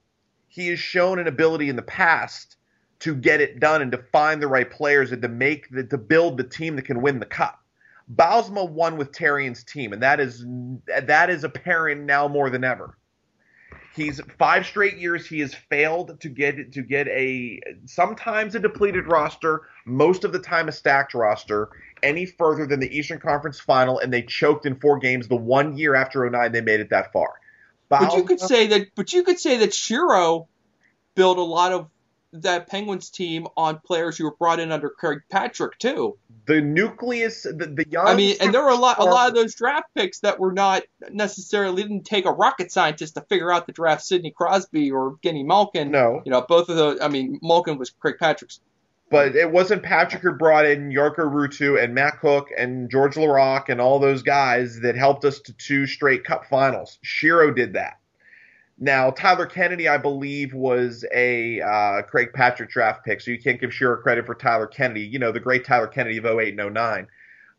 he 0.49 0.69
has 0.69 0.81
shown 0.81 1.21
an 1.21 1.29
ability 1.29 1.69
in 1.69 1.77
the 1.77 1.83
past 1.83 2.57
to 3.01 3.15
get 3.15 3.41
it 3.41 3.61
done 3.61 3.81
and 3.81 3.93
to 3.93 3.99
find 3.99 4.43
the 4.43 4.49
right 4.49 4.71
players 4.71 5.13
and 5.13 5.23
to 5.23 5.29
make 5.29 5.69
the, 5.71 5.85
to 5.85 5.99
build 5.99 6.37
the 6.37 6.45
team 6.45 6.75
that 6.77 6.85
can 6.85 7.01
win 7.01 7.21
the 7.21 7.27
cup. 7.27 7.61
Bylsma 8.13 8.69
won 8.69 8.97
with 8.97 9.15
Therrien's 9.15 9.63
team, 9.63 9.93
and 9.93 10.03
that 10.03 10.19
is 10.19 10.45
that 10.87 11.31
is 11.31 11.45
apparent 11.45 12.03
now 12.03 12.27
more 12.27 12.51
than 12.51 12.65
ever. 12.65 12.99
He's 13.95 14.21
five 14.39 14.67
straight 14.67 14.97
years 14.97 15.27
he 15.27 15.39
has 15.41 15.55
failed 15.55 16.21
to 16.21 16.29
get 16.29 16.73
to 16.73 16.83
get 16.83 17.07
a 17.09 17.61
sometimes 17.87 18.55
a 18.57 18.59
depleted 18.59 19.07
roster, 19.07 19.63
most 19.87 20.25
of 20.25 20.33
the 20.33 20.41
time 20.41 20.69
a 20.69 20.73
stacked 20.73 21.15
roster, 21.15 21.69
any 22.03 22.27
further 22.27 22.67
than 22.67 22.81
the 22.81 22.97
Eastern 22.97 23.21
Conference 23.21 23.61
Final, 23.61 24.01
and 24.01 24.13
they 24.13 24.23
choked 24.23 24.67
in 24.67 24.81
four 24.81 24.99
games. 24.99 25.29
The 25.29 25.37
one 25.37 25.77
year 25.77 25.95
after 25.95 26.29
09 26.29 26.51
they 26.51 26.61
made 26.61 26.81
it 26.81 26.91
that 26.91 27.13
far. 27.13 27.35
But 27.89 28.17
you 28.17 28.25
could 28.25 28.41
say 28.41 28.67
that. 28.69 28.89
But 28.97 29.13
you 29.13 29.23
could 29.23 29.39
say 29.39 29.59
that 29.59 29.71
Shero 29.71 30.49
built 31.15 31.39
a 31.39 31.43
lot 31.43 31.73
of 31.73 31.89
that 32.43 32.67
Penguins 32.69 33.11
team 33.11 33.47
on 33.57 33.79
players 33.79 34.19
who 34.19 34.25
were 34.25 34.35
brought 34.35 34.59
in 34.61 34.73
under 34.73 34.91
Craig 34.91 35.21
Patrick 35.31 35.79
too. 35.79 36.17
the 36.47 36.61
nucleus, 36.61 37.45
the, 37.45 37.53
the 37.53 37.87
young. 37.89 38.07
I 38.07 38.15
mean, 38.15 38.37
and 38.41 38.53
there 38.53 38.63
were 38.63 38.71
a 38.71 38.75
lot, 38.77 38.99
a 38.99 39.05
lot 39.05 39.29
of 39.29 39.35
those 39.35 39.55
draft 39.55 39.89
picks 39.95 40.21
that 40.21 40.39
were 40.39 40.53
not 40.53 40.83
necessarily 41.11 41.83
didn't 41.83 42.05
take 42.05 42.27
a 42.27 42.33
rocket 42.33 42.71
scientist 42.73 43.15
to 43.15 43.21
figure 43.23 43.53
out 43.53 43.67
the 43.67 43.73
draft 43.73 44.05
Sidney 44.05 44.31
Crosby 44.31 44.91
or 44.91 45.17
Kenny 45.23 45.43
Malkin. 45.43 45.91
No, 45.91 46.23
You 46.25 46.33
know, 46.33 46.43
both 46.43 46.69
of 46.69 46.77
those. 46.77 46.99
I 47.01 47.09
mean, 47.09 47.39
Malkin 47.43 47.79
was 47.79 47.91
Craig 47.91 48.17
Patrick's. 48.19 48.61
but 49.11 49.37
it 49.37 49.51
wasn't 49.51 49.83
Patrick 49.83 50.23
who 50.23 50.33
brought 50.33 50.67
in 50.67 50.91
Jarkko 50.91 51.31
Ruutu 51.31 51.83
and 51.83 51.95
Matt 51.95 52.21
Cooke 52.21 52.49
and 52.57 52.91
Georges 52.91 53.23
Laraque 53.23 53.69
and 53.69 53.81
all 53.81 54.01
those 54.01 54.23
guys 54.23 54.81
that 54.81 54.97
helped 54.97 55.25
us 55.25 55.41
to 55.43 55.53
two 55.53 55.87
straight 55.87 56.25
Cup 56.25 56.47
finals. 56.51 56.99
Shero 57.05 57.55
did 57.55 57.75
that. 57.75 57.99
Now 58.79 59.11
Tyler 59.11 59.47
Kennedy, 59.47 59.89
I 59.89 59.99
believe, 59.99 60.53
was 60.53 61.05
a 61.15 61.61
uh, 61.61 62.03
Craig 62.03 62.31
Patrick 62.35 62.71
draft 62.71 63.05
pick, 63.05 63.21
so 63.21 63.31
you 63.31 63.41
can't 63.41 63.61
give 63.61 63.71
Shero 63.71 64.03
credit 64.03 64.27
for 64.27 64.35
Tyler 64.35 64.67
Kennedy. 64.67 65.03
You 65.03 65.19
know 65.19 65.33
the 65.33 65.41
great 65.41 65.65
Tyler 65.65 65.87
Kennedy 65.87 66.17
of 66.19 66.27
08 66.27 66.59
and 66.59 66.75
09. 66.75 67.07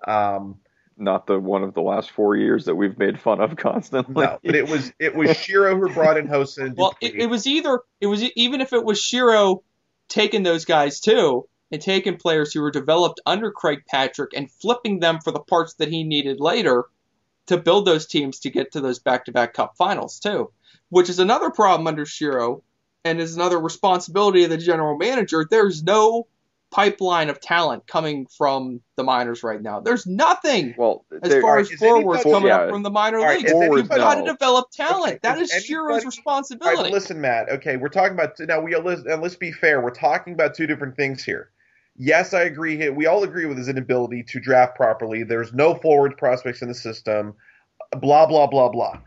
Um, 0.08 0.60
not 0.98 1.28
the 1.28 1.40
one 1.40 1.64
of 1.64 1.74
the 1.74 1.82
last 1.82 2.12
four 2.12 2.36
years 2.36 2.66
that 2.66 2.76
we've 2.76 2.98
made 2.98 3.20
fun 3.20 3.40
of 3.40 3.56
constantly. 3.58 4.26
no, 4.26 4.40
but 4.44 4.56
it 4.56 4.70
was 4.70 4.92
it 5.00 5.16
was 5.16 5.30
Shero 5.32 5.78
who 5.78 5.94
brought 5.94 6.18
in 6.18 6.28
Hosen. 6.28 6.76
Well, 6.76 6.96
it, 7.02 7.16
it 7.16 7.30
was 7.30 7.48
either 7.48 7.80
it 8.02 8.08
was 8.08 8.24
even 8.36 8.62
if 8.62 8.74
it 8.74 8.84
was 8.84 9.00
Shero 9.00 9.62
taking 10.08 10.44
those 10.44 10.66
guys 10.66 11.00
too 11.00 11.48
and 11.72 11.82
taking 11.82 12.18
players 12.18 12.54
who 12.54 12.62
were 12.62 12.72
developed 12.72 13.20
under 13.26 13.52
Craig 13.52 13.84
Patrick 13.90 14.32
and 14.36 14.52
flipping 14.52 15.00
them 15.00 15.20
for 15.20 15.32
the 15.32 15.40
parts 15.40 15.74
that 15.76 15.90
he 15.90 16.04
needed 16.04 16.40
later 16.40 16.86
to 17.48 17.58
build 17.58 17.86
those 17.86 18.06
teams 18.08 18.40
to 18.40 18.50
get 18.50 18.72
to 18.74 18.82
those 18.82 19.00
back-to-back 19.00 19.54
Cup 19.54 19.76
finals 19.78 20.20
too, 20.20 20.52
which 20.90 21.10
is 21.10 21.20
another 21.20 21.50
problem 21.50 21.88
under 21.88 22.06
Shero 22.06 22.62
and 23.04 23.20
is 23.20 23.36
another 23.36 23.60
responsibility 23.60 24.44
of 24.44 24.50
the 24.50 24.58
general 24.58 24.98
manager. 24.98 25.46
There's 25.50 25.84
no 25.84 26.28
pipeline 26.72 27.30
of 27.30 27.40
talent 27.40 27.88
coming 27.88 28.26
from 28.38 28.82
the 28.98 29.04
minors 29.04 29.44
right 29.44 29.62
now. 29.62 29.80
There's 29.80 30.06
nothing 30.08 30.74
Well, 30.78 31.06
as 31.22 31.30
there- 31.30 31.42
far 31.42 31.60
as 31.60 31.72
forwards 31.72 32.26
anybody- 32.26 32.32
coming 32.32 32.48
Yeah. 32.50 32.58
up 32.62 32.70
from 32.70 32.84
the 32.84 32.90
minor 32.90 33.20
Alright, 33.20 33.38
leagues. 33.38 33.52
is 33.52 33.54
Forwards, 33.54 33.82
You've 33.84 33.90
got 33.98 34.16
to 34.16 34.24
develop 34.24 34.72
talent. 34.72 35.08
Okay, 35.14 35.20
that 35.22 35.40
is 35.40 35.54
is 35.54 35.70
Shero's 35.70 36.04
responsibility. 36.04 36.82
Right, 36.84 36.92
listen, 36.92 37.22
Matt. 37.22 37.50
Okay, 37.50 37.78
we're 37.78 37.88
talking 37.88 38.14
about 38.14 38.38
now. 38.40 38.60
We 38.60 38.74
and 38.76 39.22
let's 39.22 39.36
be 39.36 39.52
fair. 39.52 39.80
We're 39.80 39.92
talking 39.92 40.34
about 40.34 40.56
two 40.56 40.68
different 40.68 40.98
things 40.98 41.24
here. 41.24 41.52
Yes, 41.98 42.34
I 42.34 42.42
agree. 42.44 42.76
here- 42.78 42.94
We 42.94 43.06
all 43.06 43.24
agree 43.24 43.46
with 43.46 43.58
his 43.58 43.70
inability 43.70 44.24
to 44.30 44.40
draft 44.40 44.76
properly. 44.76 45.24
There's 45.24 45.54
no 45.54 45.76
forward 45.76 46.18
prospects 46.18 46.62
in 46.62 46.68
the 46.68 46.74
system. 46.76 47.36
Blah 48.00 48.26
blah 48.26 48.48
blah 48.48 48.70
blah. 48.70 49.00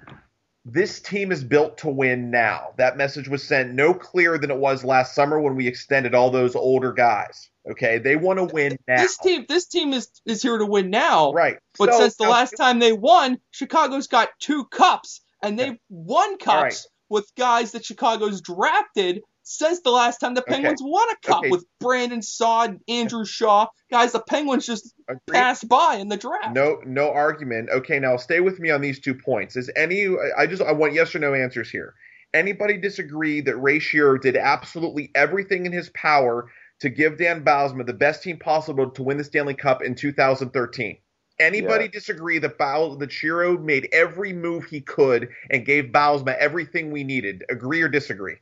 This 0.65 1.01
team 1.01 1.33
is 1.33 1.43
built 1.45 1.79
to 1.79 1.89
win 1.89 2.31
now. 2.31 2.73
That 2.77 2.97
message 2.99 3.29
was 3.29 3.43
sent 3.43 3.73
no 3.73 3.95
clearer 3.95 4.37
than 4.39 4.51
it 4.51 4.59
was 4.59 4.85
last 4.85 5.15
summer 5.15 5.41
when 5.41 5.57
we 5.57 5.67
extended 5.67 6.15
all 6.15 6.31
those 6.31 6.55
older 6.55 6.93
guys. 6.93 7.49
Okay, 7.71 7.99
they 7.99 8.17
want 8.17 8.39
to 8.39 8.45
win 8.55 8.79
now. 8.87 8.97
This 8.97 9.19
team, 9.19 9.45
this 9.49 9.67
team 9.67 9.93
is 9.93 10.09
is 10.27 10.43
here 10.43 10.59
to 10.59 10.67
win 10.67 10.91
now. 10.91 11.33
right? 11.33 11.59
But 11.79 11.93
So, 11.93 12.01
since 12.01 12.17
the 12.17 12.25
now, 12.25 12.31
last 12.31 12.53
time 12.53 12.79
they 12.79 12.93
won, 12.93 13.39
Chicago's 13.51 14.07
got 14.07 14.31
two 14.41 14.65
cups, 14.67 15.21
and 15.43 15.59
they've 15.59 15.79
won 15.91 16.39
cups 16.39 16.63
right. 16.63 16.87
with 17.09 17.31
guys 17.37 17.73
that 17.73 17.85
Chicago's 17.85 18.41
drafted 18.41 19.23
since 19.49 19.81
the 19.81 19.91
last 19.91 20.19
time 20.19 20.35
the 20.35 20.43
Okay. 20.43 20.53
Penguins 20.53 20.83
won 20.83 21.09
a 21.11 21.27
cup 21.27 21.39
Okay. 21.39 21.51
with 21.51 21.65
Brandon 21.81 22.21
Saad, 22.21 22.79
Andrew 22.87 23.25
Shaw, 23.25 23.67
guys 23.91 24.13
the 24.13 24.21
Penguins 24.21 24.67
just 24.67 24.95
agree. 25.09 25.21
passed 25.33 25.67
by 25.69 25.97
in 25.97 26.09
the 26.09 26.19
draft. 26.19 26.55
No, 26.55 26.81
no 26.85 27.11
argument. 27.11 27.71
Okay, 27.71 27.99
now 27.99 28.17
stay 28.19 28.41
with 28.41 28.61
me 28.61 28.71
on 28.71 28.83
these 28.83 29.01
two 29.01 29.15
points. 29.15 29.57
Is 29.57 29.71
any? 29.75 30.07
I 30.37 30.47
just 30.47 30.63
I 30.63 30.73
want 30.73 30.93
yes 30.93 31.15
or 31.15 31.19
no 31.19 31.33
answers 31.33 31.71
here. 31.71 31.95
Anybody 32.35 32.77
disagree 32.77 33.41
that 33.41 33.57
Ray 33.57 33.79
Shero 33.79 34.21
did 34.21 34.37
absolutely 34.37 35.11
everything 35.15 35.65
in 35.65 35.73
his 35.73 35.89
power 35.91 36.51
to 36.81 36.91
give 36.91 37.17
Dan 37.17 37.43
Bylsma 37.43 37.87
the 37.87 37.95
best 37.95 38.23
team 38.23 38.39
possible 38.39 38.91
to 38.91 39.03
win 39.03 39.17
the 39.17 39.25
Stanley 39.25 39.55
Cup 39.55 39.83
in 39.83 39.95
2013? 39.95 40.99
Anybody 41.41 41.85
Yeah. 41.85 41.91
disagree 41.91 42.39
that 42.41 42.59
Baus, 42.59 42.99
that 42.99 43.11
Shero 43.11 43.59
made 43.59 43.89
every 43.93 44.35
move 44.35 44.65
he 44.65 44.81
could 44.83 45.31
and 45.51 45.65
gave 45.65 45.87
Bylsma 45.87 46.37
everything 46.37 46.91
we 46.91 47.03
needed? 47.03 47.45
Agree 47.49 47.81
or 47.81 47.89
disagree? 47.89 48.37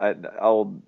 I, 0.00 0.14
I'll 0.40 0.80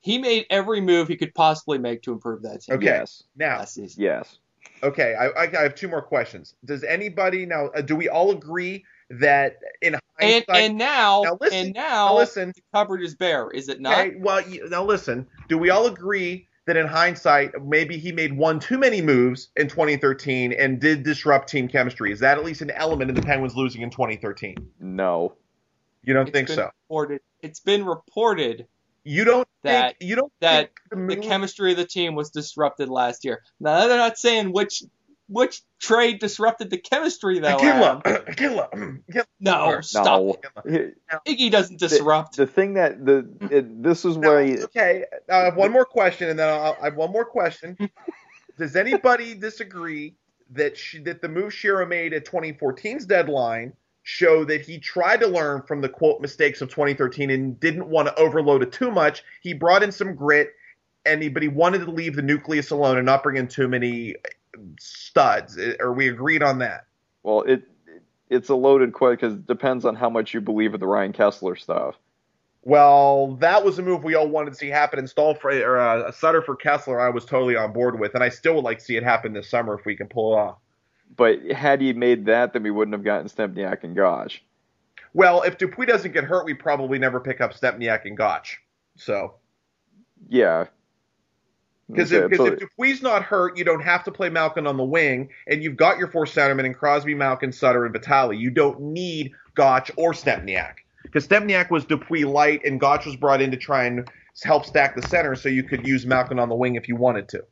He 0.00 0.18
made 0.18 0.46
every 0.50 0.80
move 0.80 1.08
he 1.08 1.16
could 1.16 1.34
possibly 1.34 1.78
make 1.78 2.02
to 2.02 2.12
improve 2.12 2.42
that 2.42 2.62
team 2.62 2.76
Okay. 2.76 2.86
yes, 2.86 3.22
Now, 3.36 3.64
yes. 3.76 4.38
Okay, 4.82 5.14
I, 5.14 5.26
I, 5.28 5.58
I 5.58 5.62
have 5.62 5.74
two 5.74 5.88
more 5.88 6.02
questions. 6.02 6.54
Does 6.64 6.82
anybody 6.84 7.46
now? 7.46 7.66
Uh, 7.68 7.82
do 7.82 7.96
we 7.96 8.08
all 8.08 8.30
agree 8.30 8.84
that 9.10 9.56
in 9.82 9.96
hindsight? 10.18 10.48
and 10.48 10.78
now, 10.78 11.22
Now 11.24 11.38
listen- 11.40 11.58
and 11.66 11.74
now 11.74 12.06
now 12.08 12.16
listen. 12.16 12.52
the 12.54 12.62
cupboard 12.74 13.02
is 13.02 13.14
bare, 13.14 13.50
is 13.50 13.68
it 13.68 13.80
not? 13.80 13.98
Okay, 13.98 14.16
well, 14.18 14.40
you- 14.48 14.68
now 14.68 14.84
listen. 14.84 15.26
Do 15.48 15.58
we 15.58 15.68
all 15.70 15.86
agree 15.86 16.46
that 16.66 16.76
in 16.76 16.86
hindsight, 16.86 17.52
maybe 17.62 17.98
he 17.98 18.12
made 18.12 18.34
one 18.36 18.58
too 18.60 18.78
many 18.78 19.02
moves 19.02 19.48
in 19.56 19.68
2013 19.68 20.52
and 20.52 20.80
did 20.80 21.02
disrupt 21.02 21.48
team 21.50 21.68
chemistry? 21.68 22.10
Is 22.12 22.20
that 22.20 22.38
at 22.38 22.44
least 22.44 22.62
an 22.62 22.70
element 22.70 23.10
in 23.10 23.14
the 23.14 23.22
Penguins 23.22 23.56
losing 23.56 23.82
in 23.82 23.90
2013? 23.90 24.56
No. 24.80 25.34
You 26.04 26.14
don't 26.14 26.28
It's 26.28 26.34
think 26.34 26.48
been 26.48 26.56
so? 26.56 26.70
Reported, 26.88 27.20
it's 27.42 27.60
been 27.60 27.84
reported 27.84 28.66
You 29.04 29.24
don't 29.24 29.48
that- 29.62 29.98
think 29.98 30.08
you 30.10 30.16
don't 30.16 30.32
that 30.40 30.70
think 30.90 31.08
the, 31.10 31.16
the 31.16 31.22
chemistry 31.22 31.70
of 31.72 31.76
the 31.76 31.84
team 31.86 32.14
was 32.14 32.30
disrupted 32.30 32.88
last 32.88 33.24
year. 33.24 33.42
Now 33.58 33.86
they're 33.86 33.96
not 33.96 34.18
saying 34.18 34.52
which 34.52 34.82
which 35.32 35.62
trade 35.78 36.18
disrupted 36.18 36.70
the 36.70 36.76
chemistry 36.78 37.38
though. 37.38 37.56
Akilla, 37.56 38.02
Adam. 38.04 38.24
Akilla, 38.26 39.00
Akilla. 39.08 39.24
No, 39.40 39.80
stop. 39.80 40.04
No. 40.06 40.38
it. 40.64 40.64
Here- 40.68 40.96
Iggy 41.26 41.50
doesn't 41.50 41.78
disrupt. 41.78 42.36
The 42.36 42.46
thing 42.46 42.74
that 42.74 43.04
the 43.06 43.28
it, 43.50 43.82
this 43.82 44.04
is 44.04 44.18
where 44.18 44.42
you, 44.44 44.64
okay, 44.64 45.04
I 45.30 45.36
have 45.38 45.56
one 45.56 45.72
more 45.72 45.84
question, 45.86 46.28
and 46.28 46.38
then 46.38 46.48
I'll, 46.48 46.76
I 46.80 46.84
have 46.86 46.96
one 46.96 47.10
more 47.12 47.24
question. 47.24 47.76
Does 48.58 48.76
anybody 48.76 49.34
disagree 49.34 50.14
that 50.50 50.76
she, 50.76 50.98
that 51.04 51.22
the 51.22 51.28
move 51.28 51.52
Shero 51.52 51.88
made 51.88 52.12
at 52.12 52.26
2014's 52.26 53.06
deadline 53.06 53.72
show 54.10 54.44
that 54.44 54.60
he 54.60 54.78
tried 54.78 55.20
to 55.20 55.28
learn 55.28 55.62
from 55.62 55.80
the 55.80 55.88
quote 55.88 56.20
mistakes 56.20 56.60
of 56.60 56.68
2013 56.68 57.30
and 57.30 57.58
didn't 57.60 57.86
want 57.86 58.08
to 58.08 58.14
overload 58.18 58.62
it 58.62 58.72
too 58.72 58.90
much. 58.90 59.22
He 59.40 59.54
brought 59.54 59.84
in 59.84 59.92
some 59.92 60.16
grit, 60.16 60.50
and 61.06 61.22
he, 61.22 61.28
but 61.28 61.42
he 61.42 61.48
wanted 61.48 61.84
to 61.84 61.90
leave 61.90 62.16
the 62.16 62.22
nucleus 62.22 62.70
alone 62.70 62.96
and 62.96 63.06
not 63.06 63.22
bring 63.22 63.36
in 63.36 63.46
too 63.46 63.68
many 63.68 64.16
studs. 64.80 65.56
Are 65.78 65.92
we 65.92 66.08
agreed 66.08 66.42
on 66.42 66.58
that? 66.58 66.86
Well, 67.22 67.42
it 67.42 67.62
it's 68.28 68.48
a 68.48 68.54
loaded 68.54 68.92
question 68.92 69.16
because 69.16 69.34
it 69.34 69.46
depends 69.46 69.84
on 69.84 69.94
how 69.94 70.10
much 70.10 70.34
you 70.34 70.40
believe 70.40 70.74
in 70.74 70.80
the 70.80 70.86
Ryan 70.86 71.12
Kesler 71.12 71.58
stuff. 71.58 71.96
Well, 72.62 73.36
that 73.36 73.64
was 73.64 73.78
a 73.78 73.82
move 73.82 74.04
we 74.04 74.14
all 74.14 74.28
wanted 74.28 74.50
to 74.50 74.56
see 74.56 74.68
happen. 74.68 74.98
Install 74.98 75.34
for 75.34 75.50
or 75.50 75.78
uh, 75.78 76.08
a 76.08 76.12
Sutter 76.12 76.42
for 76.42 76.56
Kesler, 76.56 77.00
I 77.00 77.10
was 77.10 77.24
totally 77.24 77.56
on 77.56 77.72
board 77.72 77.98
with, 77.98 78.14
and 78.14 78.22
I 78.22 78.28
still 78.28 78.54
would 78.56 78.64
like 78.64 78.78
to 78.78 78.84
see 78.84 78.96
it 78.96 79.02
happen 79.02 79.32
this 79.32 79.48
summer 79.48 79.78
if 79.78 79.86
we 79.86 79.96
can 79.96 80.08
pull 80.08 80.34
it 80.34 80.36
off. 80.36 80.58
But 81.16 81.50
had 81.50 81.80
he 81.80 81.92
made 81.92 82.26
that, 82.26 82.52
then 82.52 82.62
we 82.62 82.70
wouldn't 82.70 82.94
have 82.94 83.04
gotten 83.04 83.28
Stempniak 83.28 83.84
and 83.84 83.96
Goc. 83.96 84.32
Well, 85.12 85.42
if 85.42 85.58
Dupuis 85.58 85.88
doesn't 85.88 86.12
get 86.12 86.24
hurt, 86.24 86.44
we 86.44 86.54
probably 86.54 86.98
never 86.98 87.20
pick 87.20 87.40
up 87.40 87.52
Stempniak 87.52 88.04
and 88.04 88.16
Goc. 88.16 88.46
So. 88.96 89.34
Yeah. 90.28 90.66
Because 91.90 92.12
if, 92.12 92.32
if 92.32 92.58
Dupuis 92.58 93.02
not 93.02 93.24
hurt, 93.24 93.58
you 93.58 93.64
don't 93.64 93.82
have 93.82 94.04
to 94.04 94.12
play 94.12 94.28
Malkin 94.28 94.66
on 94.66 94.76
the 94.76 94.84
wing, 94.84 95.30
and 95.48 95.62
you've 95.62 95.76
got 95.76 95.98
your 95.98 96.08
four 96.08 96.24
centermen 96.24 96.64
in 96.64 96.74
Crosby, 96.74 97.14
Malkin, 97.14 97.50
Sutter, 97.50 97.84
and 97.84 97.92
Vitale. 97.92 98.32
You 98.32 98.50
don't 98.50 98.80
need 98.80 99.32
Goc 99.56 99.90
or 99.96 100.12
Stempniak 100.12 100.74
Because 101.02 101.26
Stempniak 101.26 101.70
was 101.70 101.84
Dupuis 101.84 102.24
light, 102.24 102.64
and 102.64 102.80
Goc 102.80 103.04
was 103.04 103.16
brought 103.16 103.42
in 103.42 103.50
to 103.50 103.56
try 103.56 103.84
and 103.84 104.08
help 104.44 104.64
stack 104.64 104.94
the 104.94 105.02
center 105.08 105.34
so 105.34 105.48
you 105.48 105.64
could 105.64 105.86
use 105.86 106.06
Malkin 106.06 106.38
on 106.38 106.48
the 106.48 106.54
wing 106.54 106.76
if 106.76 106.88
you 106.88 106.94
wanted 106.94 107.28
to. 107.30 107.44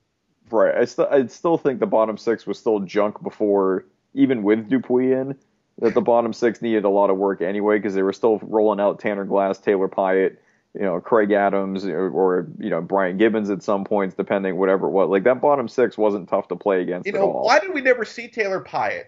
Right. 0.51 0.75
I 0.75 0.85
still 0.85 1.09
I 1.11 1.27
still 1.27 1.59
think 1.59 1.81
the 1.81 1.87
bottom 1.87 2.17
six 2.17 2.47
was 2.47 2.59
still 2.59 2.81
junk 2.81 3.23
before 3.23 3.85
even 4.15 4.43
with 4.43 4.69
Dupuis 4.69 5.13
in. 5.13 5.37
That 5.81 5.95
the 5.95 6.01
bottom 6.01 6.33
six 6.33 6.61
needed 6.61 6.85
a 6.85 6.89
lot 6.89 7.09
of 7.09 7.19
work 7.19 7.41
anyway 7.41 7.79
because 7.79 7.95
they 7.95 8.03
were 8.03 8.13
still 8.13 8.41
rolling 8.43 8.81
out 8.81 8.99
Tanner 8.99 9.25
Glass, 9.25 9.59
Taylor 9.59 9.87
Pyatt, 9.87 10.37
you 10.75 10.83
know, 10.83 11.01
Craig 11.01 11.31
Adams 11.31 11.85
or, 11.85 12.11
or, 12.11 12.49
you 12.59 12.69
know 12.69 12.81
Brian 12.81 13.17
Gibbons 13.17 13.49
at 13.49 13.63
some 13.63 13.85
points, 13.85 14.17
depending 14.17 14.57
whatever 14.57 14.89
what. 14.89 15.09
Like 15.09 15.23
that 15.25 15.41
bottom 15.41 15.69
six 15.69 15.97
wasn't 15.97 16.29
tough 16.29 16.49
to 16.49 16.57
play 16.57 16.83
against. 16.83 17.07
You 17.07 17.13
know, 17.13 17.31
all. 17.31 17.45
why 17.45 17.61
did 17.61 17.73
we 17.73 17.81
never 17.81 18.05
see 18.05 18.27
Taylor 18.27 18.61
Pyatt? 18.61 19.05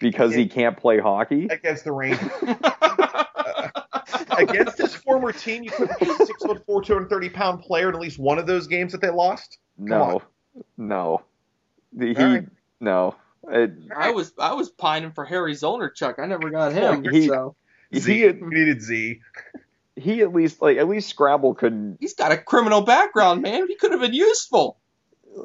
Because 0.00 0.34
he 0.34 0.48
can't 0.48 0.76
play 0.76 0.98
hockey 0.98 1.46
against 1.46 1.84
the 1.84 1.92
Rangers. 1.92 2.30
against 4.38 4.78
his 4.78 4.94
former 4.94 5.30
team, 5.30 5.62
you 5.62 5.70
couldn't 5.70 6.00
be 6.00 6.10
a 6.10 6.14
six 6.26 6.42
foot 6.42 6.64
four, 6.66 6.82
two 6.82 6.94
hundred 6.94 7.08
thirty 7.08 7.28
pound 7.28 7.60
player 7.60 7.88
in 7.88 7.94
at 7.94 8.00
least 8.00 8.18
one 8.18 8.38
of 8.38 8.46
those 8.46 8.66
games 8.66 8.92
that 8.92 9.00
they 9.00 9.10
lost. 9.10 9.58
Come 9.76 9.86
no. 9.86 10.22
On. 10.54 10.64
No. 10.76 11.22
He 11.98 12.12
right. 12.12 12.46
no. 12.80 13.14
It, 13.48 13.72
I 13.94 14.10
was 14.10 14.32
I 14.38 14.54
was 14.54 14.70
pining 14.70 15.12
for 15.12 15.24
Harry 15.24 15.52
Zolnierczyk. 15.52 16.18
I 16.18 16.26
never 16.26 16.50
got 16.50 16.72
him. 16.72 17.04
He, 17.10 17.28
so. 17.28 17.54
Z, 17.94 18.12
he 18.12 18.32
needed 18.32 18.82
Z. 18.82 19.20
He 19.96 20.22
at 20.22 20.34
least 20.34 20.60
like 20.60 20.78
at 20.78 20.88
least 20.88 21.08
Scrabble 21.08 21.54
couldn't. 21.54 21.98
He's 22.00 22.14
got 22.14 22.32
a 22.32 22.36
criminal 22.36 22.80
background, 22.80 23.42
man. 23.42 23.68
He 23.68 23.76
could 23.76 23.92
have 23.92 24.00
been 24.00 24.14
useful. 24.14 24.78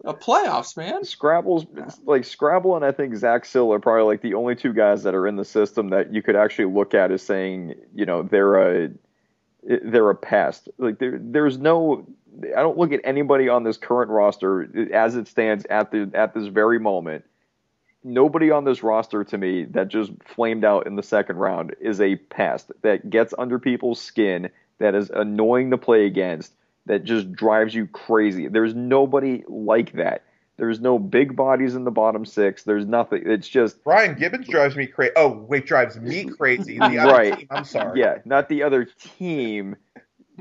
A 0.05 0.13
playoffs, 0.13 0.77
man. 0.77 1.03
Scrabble's 1.03 1.65
like 2.05 2.23
Scrabble 2.23 2.75
and 2.75 2.85
I 2.85 2.91
think 2.91 3.15
Zach 3.15 3.45
Sill 3.45 3.73
are 3.73 3.79
probably 3.79 4.03
like 4.03 4.21
the 4.21 4.35
only 4.35 4.55
two 4.55 4.73
guys 4.73 5.03
that 5.03 5.15
are 5.15 5.27
in 5.27 5.35
the 5.35 5.45
system 5.45 5.89
that 5.89 6.13
you 6.13 6.21
could 6.21 6.35
actually 6.35 6.73
look 6.73 6.93
at 6.93 7.11
as 7.11 7.23
saying, 7.23 7.75
you 7.93 8.05
know, 8.05 8.21
they're 8.23 8.85
a 8.85 8.89
they're 9.63 10.09
a 10.09 10.15
pest. 10.15 10.69
Like 10.77 10.99
there 10.99 11.19
there's 11.19 11.57
no 11.57 12.07
I 12.43 12.61
don't 12.61 12.77
look 12.77 12.91
at 12.91 13.01
anybody 13.03 13.49
on 13.49 13.63
this 13.63 13.77
current 13.77 14.11
roster 14.11 14.93
as 14.93 15.15
it 15.15 15.27
stands 15.27 15.65
at 15.69 15.91
the 15.91 16.09
at 16.13 16.33
this 16.33 16.47
very 16.47 16.79
moment. 16.79 17.25
Nobody 18.03 18.49
on 18.49 18.63
this 18.63 18.81
roster 18.81 19.23
to 19.25 19.37
me 19.37 19.65
that 19.71 19.89
just 19.89 20.11
flamed 20.25 20.63
out 20.63 20.87
in 20.87 20.95
the 20.95 21.03
second 21.03 21.37
round 21.37 21.75
is 21.81 21.99
a 21.99 22.15
pest 22.15 22.71
that 22.81 23.09
gets 23.09 23.33
under 23.37 23.59
people's 23.59 24.01
skin, 24.01 24.49
that 24.77 24.95
is 24.95 25.09
annoying 25.09 25.71
to 25.71 25.77
play 25.77 26.05
against, 26.05 26.53
that 26.85 27.03
just 27.03 27.31
drives 27.33 27.75
you 27.75 27.87
crazy. 27.87 28.47
There's 28.47 28.73
nobody 28.73 29.43
like 29.47 29.93
that. 29.93 30.23
There's 30.59 30.81
no 30.81 30.99
big 30.99 31.37
bodies 31.37 31.75
in 31.75 31.85
the 31.85 31.91
bottom 31.91 32.25
six. 32.25 32.63
There's 32.63 32.85
nothing. 32.85 33.23
It's 33.25 33.47
just 33.47 33.81
Brian 33.83 34.15
Gibbons 34.15 34.47
drives 34.47 34.75
me 34.75 34.87
crazy. 34.87 35.13
Oh 35.15 35.45
wait, 35.47 35.65
drives 35.65 35.97
me 35.97 36.25
crazy. 36.37 36.77
right. 36.77 37.37
Team, 37.37 37.47
I'm 37.49 37.63
sorry. 37.63 37.99
Yeah, 37.99 38.17
not 38.25 38.49
the 38.49 38.63
other 38.63 38.83
team 38.85 39.77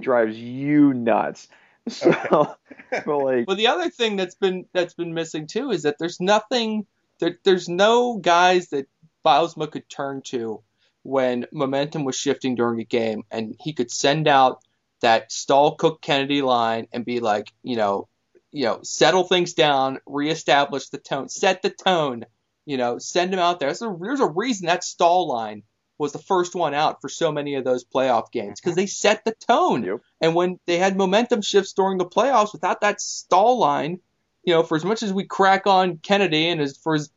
drives 0.00 0.36
you 0.36 0.92
nuts. 0.92 1.48
So, 1.98 2.56
okay. 2.92 3.02
but 3.06 3.18
like, 3.18 3.46
well, 3.46 3.56
the 3.56 3.68
other 3.68 3.90
thing 3.90 4.16
that's 4.16 4.34
been 4.34 4.66
that's 4.72 4.94
been 4.94 5.14
missing 5.14 5.46
too 5.46 5.70
is 5.70 5.82
that 5.82 5.98
there's 5.98 6.20
nothing. 6.20 6.86
There, 7.20 7.38
there's 7.44 7.68
no 7.68 8.16
guys 8.16 8.68
that 8.68 8.88
Bylsma 9.24 9.70
could 9.70 9.88
turn 9.88 10.22
to 10.26 10.62
when 11.02 11.46
momentum 11.52 12.04
was 12.04 12.16
shifting 12.16 12.54
during 12.54 12.80
a 12.80 12.84
game, 12.84 13.24
and 13.30 13.56
he 13.60 13.72
could 13.72 13.90
send 13.90 14.28
out 14.28 14.62
that 15.00 15.32
Staal 15.32 15.76
Cooke 15.76 16.00
Kennedy 16.00 16.42
line 16.42 16.88
and 16.92 17.04
be 17.04 17.20
like, 17.20 17.52
you 17.62 17.76
know, 17.76 18.08
you 18.50 18.64
know, 18.64 18.80
settle 18.82 19.24
things 19.24 19.54
down, 19.54 19.98
reestablish 20.06 20.88
the 20.88 20.98
tone, 20.98 21.28
set 21.28 21.62
the 21.62 21.70
tone, 21.70 22.24
you 22.66 22.76
know, 22.76 22.98
send 22.98 23.32
him 23.32 23.40
out 23.40 23.60
there. 23.60 23.74
So 23.74 23.98
there's 24.00 24.20
a 24.20 24.26
reason 24.26 24.66
that 24.66 24.84
Staal 24.84 25.28
line 25.28 25.62
was 25.98 26.12
the 26.12 26.18
first 26.18 26.54
one 26.54 26.74
out 26.74 27.00
for 27.00 27.08
so 27.08 27.32
many 27.32 27.56
of 27.56 27.64
those 27.64 27.84
playoff 27.84 28.30
games 28.30 28.60
because 28.60 28.72
mm-hmm. 28.72 28.82
they 28.82 28.86
set 28.86 29.24
the 29.24 29.34
tone. 29.34 29.82
Yep. 29.82 30.00
And 30.20 30.34
when 30.34 30.60
they 30.66 30.78
had 30.78 30.96
momentum 30.96 31.42
shifts 31.42 31.72
during 31.72 31.98
the 31.98 32.06
playoffs 32.06 32.52
without 32.52 32.80
that 32.82 33.00
Staal 33.00 33.58
line, 33.58 34.00
you 34.44 34.54
know, 34.54 34.62
for 34.62 34.76
as 34.76 34.84
much 34.84 35.02
as 35.02 35.12
we 35.12 35.24
crack 35.24 35.66
on 35.66 35.98
Kennedy 35.98 36.48
and 36.48 36.60
as 36.60 36.76
for 36.76 36.94
as 36.94 37.10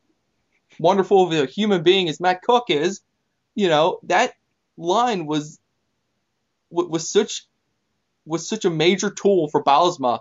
wonderful 0.80 1.28
of 1.28 1.32
a 1.32 1.46
human 1.46 1.84
being 1.84 2.10
as 2.10 2.20
Matt 2.20 2.42
Cooke 2.42 2.70
is, 2.70 3.02
you 3.56 3.70
know, 3.70 4.00
that 4.04 4.34
line 4.78 5.26
was 5.26 5.60
was 6.72 7.10
such 7.10 7.46
was 8.26 8.48
such 8.48 8.66
a 8.66 8.70
major 8.70 9.10
tool 9.10 9.48
for 9.50 9.64
Bylsma. 9.64 10.20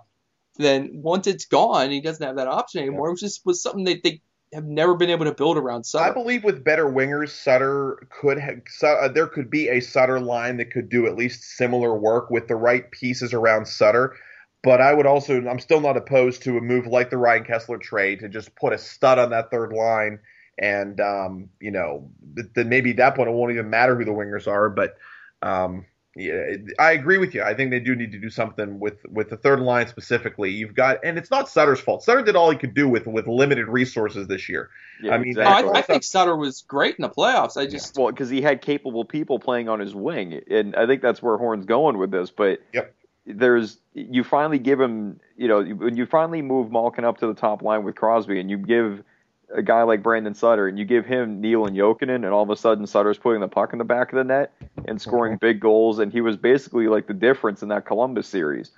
Then 0.57 1.01
once 1.03 1.27
it's 1.27 1.46
gone, 1.46 1.90
he 1.90 2.01
doesn't 2.01 2.27
have 2.27 2.37
that 2.37 2.49
option 2.49 2.83
anymore. 2.83 3.09
It 3.09 3.12
was 3.12 3.20
just 3.20 3.46
was 3.46 3.62
something 3.62 3.85
that 3.85 4.03
they 4.03 4.20
have 4.52 4.64
never 4.64 4.94
been 4.94 5.10
able 5.10 5.24
to 5.24 5.32
build 5.32 5.56
around 5.56 5.84
Sutter. 5.84 6.10
I 6.10 6.12
believe 6.12 6.42
with 6.42 6.64
better 6.64 6.86
wingers, 6.86 7.30
Sutter 7.30 8.06
could 8.10 8.38
have, 8.38 8.60
uh, 8.82 9.08
there 9.08 9.26
could 9.26 9.48
be 9.50 9.68
a 9.68 9.80
Sutter 9.80 10.18
line 10.18 10.56
that 10.56 10.72
could 10.72 10.88
do 10.88 11.06
at 11.06 11.16
least 11.16 11.56
similar 11.56 11.96
work 11.96 12.30
with 12.30 12.48
the 12.48 12.56
right 12.56 12.90
pieces 12.90 13.32
around 13.32 13.66
Sutter. 13.66 14.16
But 14.62 14.80
I 14.80 14.92
would 14.92 15.06
also, 15.06 15.40
I'm 15.48 15.60
still 15.60 15.80
not 15.80 15.96
opposed 15.96 16.42
to 16.42 16.58
a 16.58 16.60
move 16.60 16.86
like 16.86 17.10
the 17.10 17.16
Ryan 17.16 17.44
Kesler 17.44 17.80
trade 17.80 18.20
to 18.20 18.28
just 18.28 18.54
put 18.56 18.72
a 18.72 18.78
stud 18.78 19.18
on 19.18 19.30
that 19.30 19.50
third 19.50 19.72
line. 19.72 20.18
And, 20.58 21.00
um, 21.00 21.48
you 21.60 21.70
know, 21.70 22.10
then 22.54 22.68
maybe 22.68 22.90
at 22.90 22.96
that 22.98 23.16
point 23.16 23.28
it 23.28 23.32
won't 23.32 23.52
even 23.52 23.70
matter 23.70 23.96
who 23.96 24.04
the 24.04 24.10
wingers 24.10 24.46
are. 24.46 24.68
But, 24.68 24.96
um, 25.40 25.86
yeah, 26.16 26.57
I 26.81 26.90
agree 26.92 27.18
with 27.18 27.35
you. 27.35 27.42
I 27.42 27.55
think 27.55 27.70
they 27.70 27.79
do 27.79 27.94
need 27.94 28.11
to 28.12 28.18
do 28.18 28.31
something 28.31 28.81
with 28.81 28.99
with 29.09 29.31
the 29.31 29.37
third 29.37 29.61
line 29.61 29.87
specifically. 29.87 30.51
You've 30.51 30.75
got, 30.75 30.99
and 31.05 31.16
it's 31.16 31.31
not 31.31 31.49
Sutter's 31.49 31.79
fault. 31.79 32.03
Sutter 32.03 32.23
did 32.23 32.35
all 32.35 32.51
he 32.51 32.59
could 32.59 32.75
do 32.75 32.88
with 32.88 33.07
with 33.07 33.29
limited 33.29 33.68
resources 33.68 34.27
this 34.27 34.49
year. 34.49 34.70
Yeah, 35.01 35.14
I 35.14 35.18
mean, 35.18 35.29
exactly. 35.29 35.70
I, 35.73 35.79
I, 35.79 35.83
think 35.83 36.03
Sutter 36.03 36.35
was 36.35 36.62
great 36.62 36.96
in 36.96 37.03
the 37.03 37.09
playoffs. 37.09 37.57
I 37.57 37.66
just 37.66 37.96
well 37.96 38.11
because 38.11 38.29
he 38.29 38.42
had 38.42 38.61
capable 38.61 39.05
people 39.05 39.38
playing 39.38 39.68
on 39.68 39.79
his 39.79 39.94
wing, 39.94 40.40
and 40.51 40.75
I 40.75 40.85
think 40.88 41.01
that's 41.01 41.23
where 41.23 41.37
Horn's 41.37 41.64
going 41.64 41.96
with 41.96 42.11
this. 42.11 42.31
But 42.31 42.59
yep. 42.73 42.92
there's 43.25 43.79
you 43.94 44.25
finally 44.25 44.59
give 44.59 44.81
him, 44.81 45.20
you 45.37 45.46
know, 45.46 45.62
when 45.62 45.96
you 45.96 46.07
finally 46.07 46.42
move 46.42 46.73
Malkin 46.73 47.05
up 47.05 47.18
to 47.18 47.29
the 47.29 47.35
top 47.35 47.62
line 47.62 47.85
with 47.85 47.94
Crosby, 47.94 48.40
and 48.40 48.51
you 48.51 48.59
give 48.59 49.05
a 49.54 49.62
guy 49.62 49.82
like 49.82 50.02
Brandon 50.02 50.34
Sutter 50.34 50.68
and 50.68 50.78
you 50.78 50.84
give 50.84 51.06
him 51.06 51.40
Neal 51.40 51.66
and 51.66 51.76
Jokinen, 51.76 52.16
and 52.16 52.26
all 52.26 52.42
of 52.42 52.50
a 52.50 52.56
sudden 52.56 52.86
Sutter's 52.86 53.18
putting 53.18 53.40
the 53.40 53.48
puck 53.48 53.72
in 53.72 53.78
the 53.78 53.84
back 53.84 54.12
of 54.12 54.16
the 54.16 54.24
net 54.24 54.52
and 54.86 55.00
scoring 55.00 55.34
mm-hmm. 55.34 55.46
big 55.46 55.60
goals, 55.60 55.98
and 55.98 56.12
he 56.12 56.20
was 56.20 56.36
basically 56.36 56.88
like 56.88 57.06
the 57.06 57.14
difference 57.14 57.62
in 57.62 57.68
that 57.68 57.86
Columbus 57.86 58.28
series. 58.28 58.70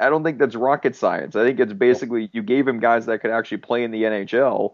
I 0.00 0.08
don't 0.08 0.24
think 0.24 0.38
that's 0.38 0.54
rocket 0.54 0.96
science. 0.96 1.36
I 1.36 1.44
think 1.44 1.60
it's 1.60 1.72
basically 1.72 2.30
you 2.32 2.42
gave 2.42 2.66
him 2.66 2.80
guys 2.80 3.06
that 3.06 3.20
could 3.20 3.30
actually 3.30 3.58
play 3.58 3.84
in 3.84 3.90
the 3.90 4.04
NHL, 4.04 4.72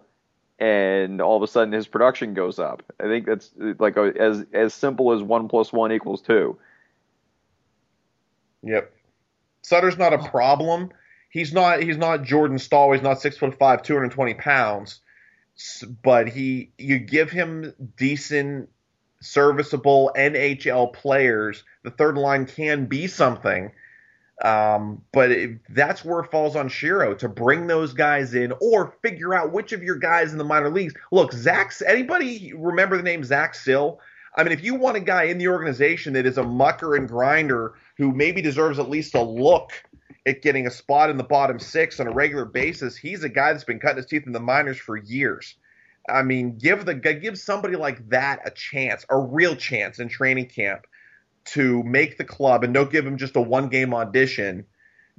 and 0.58 1.20
all 1.20 1.36
of 1.36 1.42
a 1.42 1.48
sudden 1.48 1.72
his 1.72 1.88
production 1.88 2.34
goes 2.34 2.58
up. 2.58 2.82
I 3.00 3.04
think 3.04 3.26
that's 3.26 3.50
like 3.78 3.96
a, 3.96 4.12
as 4.16 4.44
as 4.52 4.72
simple 4.72 5.12
as 5.12 5.22
one 5.22 5.48
plus 5.48 5.72
one 5.72 5.90
equals 5.90 6.22
two. 6.22 6.56
Yep, 8.62 8.92
Sutter's 9.62 9.98
not 9.98 10.12
a 10.12 10.18
problem 10.18 10.90
he's 11.30 11.52
not 11.52 11.82
he's 11.82 11.96
not 11.96 12.24
Jordan 12.24 12.58
Staal. 12.58 12.92
He's 12.92 13.02
not 13.02 13.20
six 13.20 13.38
foot 13.38 13.58
five, 13.58 13.82
two 13.82 13.94
hundred 13.94 14.10
twenty 14.10 14.34
pounds. 14.34 15.00
But 16.02 16.28
he, 16.28 16.72
you 16.78 16.98
give 16.98 17.30
him 17.30 17.74
decent, 17.96 18.70
serviceable 19.20 20.10
NHL 20.16 20.92
players. 20.92 21.64
The 21.82 21.90
third 21.90 22.16
line 22.16 22.46
can 22.46 22.86
be 22.86 23.06
something. 23.06 23.70
Um, 24.42 25.02
but 25.12 25.30
it, 25.30 25.60
that's 25.68 26.02
where 26.02 26.20
it 26.20 26.30
falls 26.30 26.56
on 26.56 26.70
Shero 26.70 27.16
to 27.18 27.28
bring 27.28 27.66
those 27.66 27.92
guys 27.92 28.32
in 28.32 28.54
or 28.60 28.94
figure 29.02 29.34
out 29.34 29.52
which 29.52 29.72
of 29.72 29.82
your 29.82 29.96
guys 29.96 30.32
in 30.32 30.38
the 30.38 30.44
minor 30.44 30.70
leagues. 30.70 30.94
Look, 31.12 31.32
Zach, 31.32 31.74
anybody 31.86 32.54
remember 32.56 32.96
the 32.96 33.02
name 33.02 33.22
Zach 33.22 33.54
Sill? 33.54 34.00
I 34.36 34.42
mean, 34.42 34.52
if 34.52 34.64
you 34.64 34.76
want 34.76 34.96
a 34.96 35.00
guy 35.00 35.24
in 35.24 35.36
the 35.36 35.48
organization 35.48 36.14
that 36.14 36.24
is 36.24 36.38
a 36.38 36.42
mucker 36.42 36.96
and 36.96 37.06
grinder 37.06 37.74
who 37.98 38.12
maybe 38.12 38.40
deserves 38.40 38.78
at 38.78 38.88
least 38.88 39.14
a 39.14 39.22
look 39.22 39.72
at 40.26 40.42
getting 40.42 40.66
a 40.66 40.70
spot 40.70 41.10
in 41.10 41.16
the 41.16 41.24
bottom 41.24 41.58
six 41.58 41.98
on 42.00 42.06
a 42.06 42.12
regular 42.12 42.44
basis. 42.44 42.96
He's 42.96 43.24
a 43.24 43.28
guy 43.28 43.52
that's 43.52 43.64
been 43.64 43.80
cutting 43.80 43.96
his 43.96 44.06
teeth 44.06 44.26
in 44.26 44.32
the 44.32 44.40
minors 44.40 44.78
for 44.78 44.96
years. 44.96 45.54
I 46.08 46.22
mean, 46.22 46.58
give 46.58 46.84
the 46.84 46.94
give 46.94 47.38
somebody 47.38 47.76
like 47.76 48.08
that 48.10 48.40
a 48.46 48.50
chance, 48.50 49.04
a 49.08 49.18
real 49.18 49.56
chance 49.56 49.98
in 49.98 50.08
training 50.08 50.46
camp 50.46 50.86
to 51.46 51.82
make 51.82 52.18
the 52.18 52.24
club, 52.24 52.64
and 52.64 52.74
don't 52.74 52.90
give 52.90 53.06
him 53.06 53.16
just 53.16 53.36
a 53.36 53.40
one 53.40 53.68
game 53.68 53.94
audition. 53.94 54.66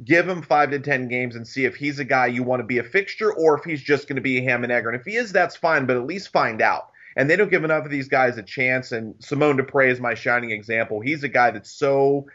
Give 0.04 0.28
him 0.28 0.42
five 0.42 0.72
to 0.72 0.80
ten 0.80 1.08
games 1.08 1.36
and 1.36 1.48
see 1.48 1.66
if 1.66 1.76
he's 1.76 2.00
a 2.00 2.06
guy 2.06 2.28
you 2.28 2.44
want 2.44 2.62
to 2.62 2.66
be 2.66 2.80
a 2.80 2.84
fixture 2.84 3.32
or 3.32 3.58
if 3.58 3.64
he's 3.64 3.82
just 3.82 4.08
going 4.08 4.16
to 4.16 4.22
be 4.22 4.40
a 4.40 4.44
ham 4.44 4.64
and 4.64 4.72
egg. 4.72 4.86
And 4.86 4.96
if 4.96 5.06
he 5.06 5.16
is, 5.16 5.32
that's 5.32 5.56
fine, 5.56 5.86
but 5.86 5.98
at 5.98 6.06
least 6.06 6.32
find 6.32 6.62
out. 6.62 6.90
And 7.16 7.30
they 7.30 7.36
don't 7.36 7.52
give 7.52 7.64
enough 7.64 7.86
of 7.86 7.92
these 7.92 8.08
guys 8.08 8.38
a 8.38 8.44
chance. 8.44 8.92
And 8.92 9.16
Simon 9.20 9.58
Despres 9.58 9.92
is 9.92 10.00
my 10.00 10.16
shining 10.16 10.52
example. 10.52 11.02
He's 11.02 11.24
a 11.24 11.30
guy 11.30 11.52
that's 11.52 11.72
so 11.72 12.26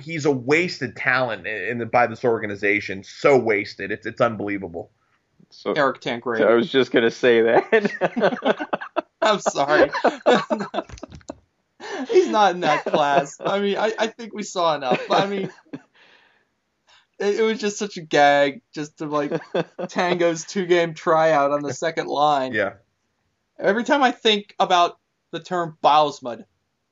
he's 0.00 0.24
a 0.24 0.30
wasted 0.30 0.96
talent 0.96 1.46
in, 1.46 1.80
in 1.82 1.88
by 1.88 2.06
this 2.06 2.24
organization. 2.24 3.04
So 3.04 3.38
wasted. 3.38 3.90
It's 3.90 4.06
it's 4.06 4.20
unbelievable. 4.20 4.90
So 5.50 5.72
Eric 5.72 6.00
Tangradi. 6.00 6.46
I 6.46 6.54
was 6.54 6.70
just 6.70 6.90
gonna 6.90 7.10
say 7.10 7.42
that. 7.42 8.68
I'm 9.22 9.40
sorry. 9.40 9.90
He's 12.10 12.28
not 12.28 12.54
in 12.54 12.60
that 12.60 12.84
class. 12.84 13.36
I 13.40 13.60
mean, 13.60 13.76
I, 13.76 13.92
I 13.98 14.06
think 14.08 14.34
we 14.34 14.42
saw 14.42 14.74
enough. 14.74 15.00
I 15.10 15.26
mean, 15.26 15.50
it, 17.18 17.40
it 17.40 17.42
was 17.42 17.58
just 17.58 17.78
such 17.78 17.96
a 17.96 18.00
gag 18.00 18.62
just 18.72 18.98
to 18.98 19.06
like 19.06 19.32
Tango's 19.88 20.44
two 20.44 20.66
game 20.66 20.94
tryout 20.94 21.52
on 21.52 21.62
the 21.62 21.72
second 21.72 22.08
line. 22.08 22.52
Yeah. 22.52 22.74
Every 23.58 23.84
time 23.84 24.02
I 24.02 24.12
think 24.12 24.54
about 24.58 24.98
the 25.32 25.40
term 25.40 25.78
Bilesmud, 25.82 26.44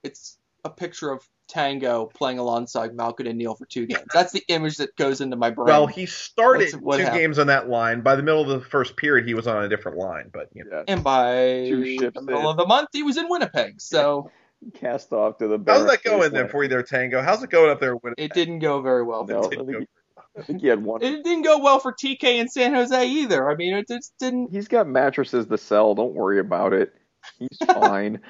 it's 0.03 0.39
a 0.65 0.71
picture 0.71 1.11
of 1.11 1.29
Tango 1.49 2.07
playing 2.15 2.39
alongside 2.39 2.95
Malkin 2.95 3.27
and 3.27 3.39
Neal 3.39 3.55
for 3.55 3.67
two 3.67 3.87
games. 3.87 4.05
That's 4.13 4.33
the 4.33 4.43
image 4.49 4.79
that 4.79 4.97
goes 4.97 5.21
into 5.21 5.37
my 5.37 5.51
brain. 5.51 5.67
Well, 5.67 5.87
he 5.87 6.07
started 6.07 6.75
what 6.81 6.97
two 6.97 7.03
happened? 7.05 7.21
games 7.21 7.39
on 7.39 7.47
that 7.49 7.69
line. 7.69 8.01
By 8.01 8.17
the 8.17 8.23
middle 8.23 8.41
of 8.43 8.49
the 8.49 8.67
first 8.69 8.97
period, 8.97 9.27
he 9.27 9.35
was 9.35 9.47
on 9.47 9.63
a 9.65 9.69
different 9.69 9.99
line. 9.99 10.31
But 10.33 10.49
you 10.55 10.65
know. 10.65 10.79
yeah. 10.79 10.85
and 10.89 11.05
by 11.05 11.67
Two 11.69 11.99
ships 11.99 12.15
the 12.15 12.23
middle 12.23 12.43
in. 12.43 12.47
of 12.47 12.57
the 12.57 12.67
month, 12.67 12.89
he 12.93 13.03
was 13.03 13.17
in 13.17 13.29
Winnipeg. 13.29 13.75
So 13.81 14.31
Cast 14.73 15.13
off 15.13 15.37
to 15.39 15.47
the. 15.49 15.63
how's 15.67 15.87
that 15.87 16.03
going 16.03 16.33
there 16.33 16.49
for 16.49 16.63
you 16.63 16.69
there, 16.71 16.83
Tango? 16.83 17.21
How's 17.21 17.43
it 17.43 17.51
going 17.51 17.71
up 17.71 17.81
there? 17.81 17.97
With 17.97 18.15
it 18.17 18.33
didn't 18.33 18.61
go 18.61 18.81
very 18.81 19.03
well. 19.03 19.27
No, 19.27 19.41
I 19.45 19.49
didn't 19.49 19.67
think, 19.67 19.73
go- 19.73 19.79
he, 19.81 19.87
I 20.39 20.43
think 20.43 20.61
he 20.63 20.69
had 20.69 20.83
one. 20.83 21.03
It 21.03 21.23
didn't 21.23 21.43
go 21.43 21.59
well 21.59 21.79
for 21.81 21.93
TK 21.93 22.25
in 22.25 22.49
San 22.49 22.73
Jose 22.75 23.07
either. 23.07 23.51
I 23.51 23.57
mean, 23.57 23.75
it 23.75 23.87
just 23.87 24.15
didn't. 24.19 24.51
He's 24.53 24.69
got 24.69 24.89
mattresses 24.89 25.47
to 25.47 25.59
sell. 25.59 25.95
Don't 25.95 26.15
worry 26.15 26.39
about 26.41 26.73
it. 26.73 26.95
He's 27.39 27.59
fine. 27.67 28.21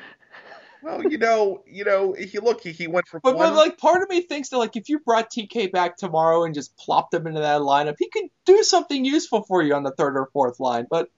Well, 0.84 1.02
you 1.10 1.16
know, 1.16 1.62
you 1.66 1.82
know, 1.84 2.12
he 2.12 2.38
look, 2.40 2.60
he, 2.62 2.70
he 2.72 2.86
went 2.88 3.08
from 3.08 3.20
But, 3.24 3.36
one. 3.36 3.48
but 3.50 3.56
like, 3.56 3.78
part 3.78 4.02
of 4.02 4.10
me 4.10 4.20
thinks 4.20 4.50
that 4.50 4.58
like, 4.58 4.76
if 4.76 4.90
you 4.90 4.98
brought 4.98 5.30
TK 5.30 5.72
back 5.72 5.96
tomorrow 5.96 6.44
and 6.44 6.54
just 6.54 6.76
plopped 6.76 7.14
him 7.14 7.26
into 7.26 7.40
that 7.40 7.62
lineup, 7.62 7.94
he 7.98 8.10
could 8.10 8.24
do 8.44 8.62
something 8.62 9.02
useful 9.02 9.44
for 9.44 9.62
you 9.62 9.74
on 9.74 9.82
the 9.82 9.92
third 9.92 10.14
or 10.18 10.28
fourth 10.34 10.60
line. 10.60 10.86
But 10.90 11.08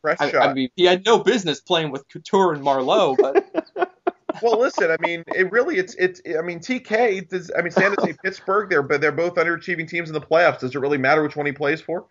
press 0.00 0.20
I, 0.20 0.30
shot. 0.30 0.48
I 0.48 0.54
mean, 0.54 0.68
he 0.76 0.84
had 0.84 1.04
no 1.04 1.18
business 1.18 1.60
playing 1.60 1.90
with 1.90 2.08
Couture 2.08 2.52
and 2.52 2.62
Marleau. 2.62 3.16
But 3.18 3.90
well, 4.42 4.60
listen, 4.60 4.92
I 4.92 4.96
mean, 5.00 5.24
it 5.34 5.50
really, 5.50 5.76
it's, 5.78 5.94
it's, 5.96 6.20
I 6.38 6.42
mean, 6.42 6.60
TK, 6.60 7.28
does, 7.28 7.50
I 7.58 7.62
mean, 7.62 7.72
San 7.72 7.96
Jose, 7.98 8.14
Pittsburgh, 8.24 8.70
they're, 8.70 8.84
but 8.84 9.00
they're 9.00 9.10
both 9.10 9.34
underachieving 9.34 9.88
teams 9.88 10.08
in 10.08 10.14
the 10.14 10.20
playoffs. 10.20 10.60
Does 10.60 10.72
it 10.72 10.78
really 10.78 10.98
matter 10.98 11.24
which 11.24 11.34
one 11.34 11.46
he 11.46 11.52
plays 11.52 11.80
for? 11.80 12.06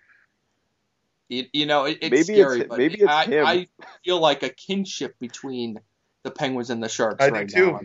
you, 1.30 1.46
you 1.54 1.66
know, 1.66 1.86
it, 1.86 2.00
it's 2.02 2.12
Maybe 2.28 2.40
it's- 2.42 2.52
scary. 2.52 2.64
but 2.68 2.78
maybe 2.78 2.96
it's 2.96 3.10
I, 3.10 3.26
him. 3.26 3.46
I 3.46 3.68
feel 4.04 4.20
like 4.20 4.44
a 4.44 4.50
kinship 4.50 5.16
between 5.18 5.80
the 6.26 6.32
Penguins 6.32 6.70
and 6.70 6.84
the 6.84 6.90
Sharks 6.90 7.24
I 7.24 7.30
do 7.30 7.36
right 7.36 7.50
too. 7.50 7.72
now. 7.72 7.80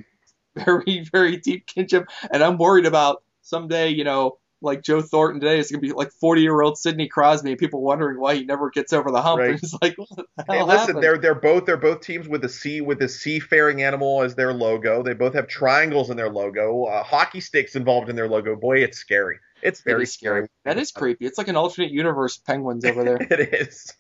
Very, 0.64 1.04
very 1.12 1.36
deep 1.36 1.66
kinship, 1.66 2.08
and 2.32 2.42
I'm 2.42 2.58
worried 2.58 2.84
about 2.84 3.22
someday, 3.42 3.90
you 3.90 4.02
know, 4.02 4.38
like 4.60 4.82
Joe 4.82 5.00
Thornton 5.00 5.40
today 5.40 5.60
is 5.60 5.70
gonna 5.70 5.80
be 5.80 5.92
like 5.92 6.10
40 6.10 6.42
year 6.42 6.60
old 6.60 6.76
Sidney 6.76 7.06
Crosby, 7.06 7.50
and 7.50 7.58
people 7.58 7.80
wondering 7.82 8.18
why 8.20 8.34
he 8.34 8.44
never 8.44 8.68
gets 8.68 8.92
over 8.92 9.12
the 9.12 9.22
hump. 9.22 9.38
Right. 9.38 9.50
And 9.50 9.60
it's 9.62 9.74
like, 9.80 9.96
what 9.96 10.08
the 10.16 10.24
hell 10.44 10.46
Hey, 10.48 10.62
listen, 10.64 10.78
happened? 10.78 11.02
they're 11.04 11.18
they're 11.18 11.34
both 11.36 11.66
they're 11.66 11.76
both 11.76 12.00
teams 12.00 12.28
with 12.28 12.44
a 12.44 12.48
sea 12.48 12.80
with 12.80 13.00
a 13.00 13.08
seafaring 13.08 13.82
animal 13.82 14.22
as 14.22 14.34
their 14.34 14.52
logo. 14.52 15.04
They 15.04 15.14
both 15.14 15.34
have 15.34 15.46
triangles 15.46 16.10
in 16.10 16.16
their 16.16 16.28
logo. 16.30 16.84
Uh, 16.86 17.04
hockey 17.04 17.40
sticks 17.40 17.76
involved 17.76 18.10
in 18.10 18.16
their 18.16 18.28
logo. 18.28 18.56
Boy, 18.56 18.82
it's 18.82 18.98
scary. 18.98 19.38
It's 19.62 19.80
It 19.80 19.84
very 19.84 20.02
is 20.02 20.12
scary. 20.12 20.48
That 20.64 20.78
is 20.78 20.90
creepy. 20.90 21.26
It's 21.26 21.38
like 21.38 21.48
an 21.48 21.56
alternate 21.56 21.92
universe 21.92 22.38
Penguins 22.38 22.84
over 22.84 23.04
there. 23.04 23.18
it 23.30 23.54
is. 23.54 23.92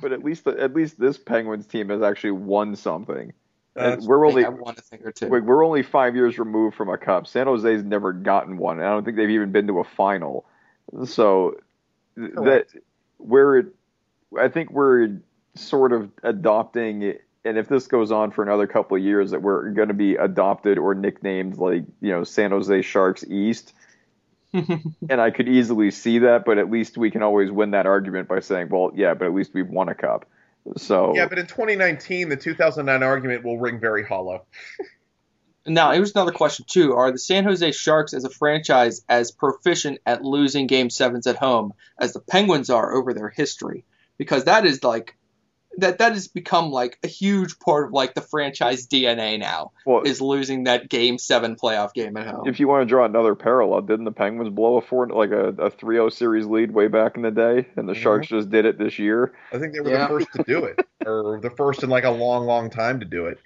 But 0.00 0.12
at 0.12 0.22
least 0.24 0.46
at 0.46 0.74
least 0.74 0.98
this 0.98 1.18
Penguins 1.18 1.66
team 1.66 1.88
has 1.88 2.02
actually 2.02 2.30
won 2.30 2.76
something. 2.76 3.32
That's- 3.78 4.06
we're 4.06 4.26
only 4.26 4.44
I 4.44 4.48
won 4.48 4.74
a 4.76 4.80
thing 4.82 5.00
or 5.04 5.12
two. 5.12 5.28
we're 5.28 5.64
only 5.64 5.82
five 5.82 6.14
years 6.16 6.38
removed 6.38 6.76
from 6.76 6.88
a 6.88 6.98
cup. 6.98 7.26
San 7.26 7.46
Jose's 7.46 7.84
never 7.84 8.12
gotten 8.12 8.56
one. 8.58 8.78
and 8.78 8.86
I 8.86 8.90
don't 8.90 9.04
think 9.04 9.16
they've 9.16 9.30
even 9.30 9.52
been 9.52 9.66
to 9.68 9.80
a 9.80 9.84
final. 9.84 10.44
So 11.04 11.56
th- 12.16 12.32
that 12.34 12.66
we're 13.18 13.64
I 14.38 14.48
think 14.48 14.70
we're 14.70 15.18
sort 15.54 15.92
of 15.92 16.10
adopting 16.22 17.14
and 17.44 17.56
if 17.58 17.68
this 17.68 17.86
goes 17.86 18.12
on 18.12 18.30
for 18.30 18.42
another 18.42 18.66
couple 18.66 18.96
of 18.96 19.02
years 19.02 19.30
that 19.30 19.42
we're 19.42 19.70
going 19.70 19.88
to 19.88 19.94
be 19.94 20.14
adopted 20.16 20.78
or 20.78 20.94
nicknamed 20.94 21.56
like 21.56 21.84
you 22.00 22.10
know 22.10 22.24
San 22.24 22.50
Jose 22.50 22.82
Sharks 22.82 23.24
East 23.28 23.72
and 24.52 25.20
I 25.20 25.30
could 25.30 25.48
easily 25.48 25.90
see 25.90 26.20
that 26.20 26.44
but 26.44 26.58
at 26.58 26.70
least 26.70 26.96
we 26.96 27.10
can 27.10 27.22
always 27.22 27.50
win 27.50 27.72
that 27.72 27.86
argument 27.86 28.28
by 28.28 28.40
saying 28.40 28.68
well 28.70 28.92
yeah 28.94 29.14
but 29.14 29.26
at 29.26 29.34
least 29.34 29.52
we've 29.54 29.68
won 29.68 29.88
a 29.88 29.94
cup 29.94 30.26
so 30.76 31.14
Yeah, 31.14 31.26
but 31.26 31.38
in 31.38 31.46
2019, 31.46 32.28
the 32.28 32.36
2009 32.36 33.02
argument 33.02 33.44
will 33.44 33.58
ring 33.58 33.80
very 33.80 34.04
hollow. 34.04 34.44
Now, 35.66 35.92
here's 35.92 36.14
another 36.14 36.32
question 36.32 36.64
too: 36.66 36.94
Are 36.94 37.12
the 37.12 37.18
San 37.18 37.44
Jose 37.44 37.72
Sharks 37.72 38.14
as 38.14 38.24
a 38.24 38.30
franchise 38.30 39.04
as 39.06 39.30
proficient 39.30 39.98
at 40.06 40.24
losing 40.24 40.66
Game 40.66 40.88
Sevens 40.88 41.26
at 41.26 41.36
home 41.36 41.74
as 42.00 42.14
the 42.14 42.20
Penguins 42.20 42.70
are 42.70 42.94
over 42.94 43.12
their 43.12 43.28
history? 43.28 43.84
Because 44.16 44.44
that 44.44 44.64
is 44.64 44.82
like 44.82 45.14
that 45.78 45.98
that 45.98 46.12
has 46.12 46.28
become 46.28 46.70
like 46.70 46.98
a 47.02 47.08
huge 47.08 47.58
part 47.60 47.86
of 47.86 47.92
like 47.92 48.14
the 48.14 48.20
franchise 48.20 48.86
DNA 48.86 49.38
now 49.38 49.72
well, 49.86 50.02
is 50.02 50.20
losing 50.20 50.64
that 50.64 50.88
Game 50.88 51.18
Seven 51.18 51.56
playoff 51.56 51.92
game 51.94 52.16
at 52.16 52.26
home. 52.26 52.46
if 52.48 52.60
you 52.60 52.68
want 52.68 52.82
to 52.82 52.86
draw 52.86 53.04
another 53.04 53.34
parallel, 53.34 53.80
didn't 53.82 54.04
the 54.04 54.12
Penguins 54.12 54.50
blow 54.50 54.76
a 54.76 54.80
four 54.80 55.06
like 55.08 55.30
a, 55.30 55.48
a 55.48 55.70
3-0 55.70 56.12
series 56.12 56.46
lead 56.46 56.72
way 56.72 56.88
back 56.88 57.16
in 57.16 57.22
the 57.22 57.30
day, 57.30 57.66
and 57.76 57.88
the 57.88 57.92
Mhm. 57.94 58.02
Sharks 58.02 58.28
just 58.28 58.50
did 58.50 58.64
it 58.66 58.78
this 58.78 58.98
year? 58.98 59.32
I 59.52 59.58
think 59.58 59.72
they 59.72 59.80
were 59.80 59.90
Yeah. 59.90 60.02
the 60.02 60.08
first 60.08 60.32
to 60.34 60.42
do 60.44 60.64
it, 60.64 60.84
or 61.06 61.40
the 61.40 61.50
first 61.50 61.82
in 61.82 61.90
like 61.90 62.04
a 62.04 62.10
long, 62.10 62.44
long 62.46 62.70
time 62.70 63.00
to 63.00 63.06
do 63.06 63.26
it. 63.26 63.38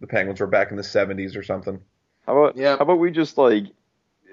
The 0.00 0.06
Penguins 0.06 0.40
were 0.40 0.46
back 0.46 0.70
in 0.70 0.76
the 0.76 0.82
70s 0.82 1.36
or 1.36 1.42
something. 1.42 1.80
How 2.26 2.36
about 2.38 2.56
Yeah. 2.56 2.76
how 2.76 2.82
about 2.84 2.98
we 2.98 3.10
just 3.10 3.38
like 3.38 3.64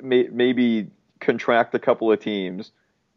may, 0.02 0.28
maybe 0.32 0.90
contract 1.20 1.76
a 1.76 1.80
couple 1.80 2.12
of 2.12 2.20
teams, 2.20 2.72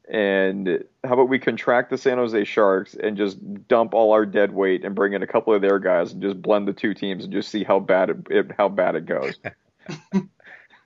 and 0.09 0.85
how 1.03 1.15
about 1.15 1.29
we 1.29 1.39
contract 1.39 1.91
the 1.91 1.99
San 1.99 2.19
Jose 2.19 2.45
Sharks 2.45 2.95
and 2.95 3.17
just 3.17 3.39
dump 3.69 3.95
all 3.95 4.13
our 4.13 4.27
dead 4.27 4.53
weight 4.53 4.85
and 4.85 4.95
bring 4.95 5.15
in 5.15 5.23
a 5.23 5.27
couple 5.27 5.55
of 5.55 5.63
their 5.63 5.79
guys 5.79 6.13
and 6.13 6.21
just 6.21 6.41
blend 6.41 6.69
the 6.69 6.73
two 6.73 6.93
teams 6.95 7.25
and 7.25 7.33
just 7.33 7.49
see 7.49 7.65
how 7.65 7.81
bad 7.81 8.11
it, 8.11 8.17
it 8.31 8.51
how 8.57 8.69
bad 8.69 8.97
it 8.97 9.07
goes. 9.07 9.35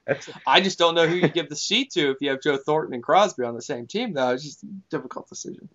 I 0.47 0.61
just 0.61 0.79
don't 0.79 0.95
know 0.95 1.07
who 1.07 1.15
you 1.15 1.27
give 1.27 1.49
the 1.49 1.55
seat 1.55 1.91
to 1.91 2.11
if 2.11 2.17
you 2.21 2.29
have 2.31 2.41
Joe 2.41 2.57
Thornton 2.57 2.93
and 2.93 3.03
Crosby 3.03 3.43
on 3.43 3.55
the 3.55 3.61
same 3.61 3.87
team. 3.87 4.13
Though 4.13 4.31
it's 4.31 4.43
just 4.43 4.63
a 4.63 4.67
difficult 4.89 5.29
decision. 5.29 5.69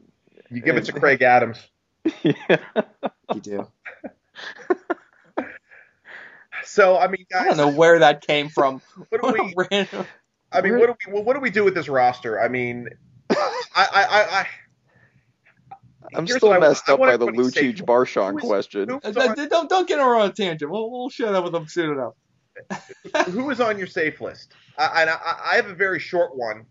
you 0.50 0.60
give 0.60 0.76
it 0.76 0.84
to 0.86 0.92
Craig 0.92 1.22
Adams. 1.22 1.58
yeah. 2.22 2.56
You 3.34 3.40
do. 3.40 3.66
So 6.64 6.98
I 6.98 7.08
mean, 7.08 7.24
I 7.34 7.44
don't 7.46 7.56
know 7.56 7.70
where 7.70 8.00
that 8.00 8.26
came 8.26 8.50
from. 8.50 8.82
what 9.08 9.22
do 9.22 9.32
we? 9.32 9.54
Random- 9.70 10.06
I 10.52 10.60
mean, 10.60 10.78
what 10.78 10.86
do 10.86 11.10
we? 11.12 11.22
What 11.22 11.34
do 11.34 11.40
we 11.40 11.50
do 11.50 11.64
with 11.64 11.74
this 11.74 11.88
roster? 11.88 12.40
I 12.40 12.48
mean, 12.48 12.90
I, 13.74 13.84
I, 13.84 14.02
I, 14.02 14.40
I 14.40 14.46
I'm 16.16 16.26
here's 16.26 16.38
still 16.38 16.50
messed 16.60 16.88
I 16.88 16.92
up 16.92 17.00
want 17.00 17.10
by 17.10 17.16
the 17.16 17.24
everybody 17.24 17.50
to 17.52 17.72
Lucic 17.72 17.86
Barshawn 17.86 18.38
question. 18.40 18.88
who 18.88 18.96
Uh, 18.96 19.08
is 19.08 19.16
on- 19.16 19.34
don't, 19.34 19.50
don't 19.50 19.68
don't 19.70 19.88
get 19.88 19.98
her 19.98 20.16
on 20.16 20.30
a 20.30 20.32
tangent. 20.32 20.70
We'll, 20.70 20.90
we'll 20.90 21.10
shut 21.10 21.34
up 21.34 21.44
with 21.44 21.52
them 21.52 21.66
soon 21.66 21.90
enough. 21.92 22.14
who 23.30 23.50
is 23.50 23.60
on 23.60 23.78
your 23.78 23.86
safe 23.88 24.20
list? 24.20 24.52
I, 24.78 25.04
I, 25.04 25.52
I 25.52 25.56
have 25.56 25.66
a 25.66 25.74
very 25.74 25.98
short 25.98 26.36
one, 26.36 26.66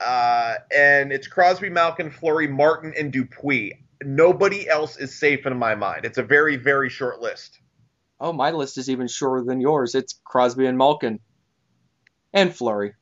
uh, 0.00 0.54
and 0.74 1.12
it's 1.12 1.26
Crosby, 1.26 1.68
Malkin, 1.68 2.10
Fleury, 2.10 2.48
Martin, 2.48 2.94
and 2.98 3.12
Dupuis. 3.12 3.72
Nobody 4.02 4.68
else 4.68 4.96
is 4.98 5.18
safe 5.18 5.46
in 5.46 5.56
my 5.58 5.74
mind. 5.74 6.04
It's 6.04 6.18
a 6.18 6.22
very, 6.22 6.56
very 6.56 6.90
short 6.90 7.20
list. 7.20 7.58
Oh, 8.20 8.32
my 8.32 8.50
list 8.50 8.78
is 8.78 8.88
even 8.90 9.08
shorter 9.08 9.44
than 9.44 9.60
yours. 9.60 9.94
It's 9.94 10.20
Crosby 10.24 10.66
and 10.66 10.78
Malkin, 10.78 11.20
and 12.32 12.54
Fleury. 12.54 12.94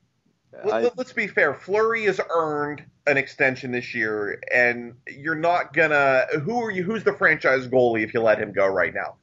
I- 0.71 0.83
let- 0.83 0.99
let's 0.99 1.13
be 1.13 1.27
fair. 1.27 1.55
Fleury 1.55 2.05
has 2.05 2.21
earned 2.35 2.85
an 3.07 3.17
extension 3.17 3.73
this 3.73 3.95
year, 3.95 4.41
and 4.53 4.95
you're 5.09 5.35
not 5.35 5.73
gonna. 5.73 6.27
Who 6.45 6.61
are 6.63 6.71
you? 6.71 6.83
Who's 6.85 7.05
the 7.05 7.13
franchise 7.15 7.67
goalie 7.69 8.05
if 8.05 8.15
you 8.15 8.21
let 8.21 8.39
him 8.39 8.53
go 8.53 8.67
right 8.67 8.93
now? 8.95 9.17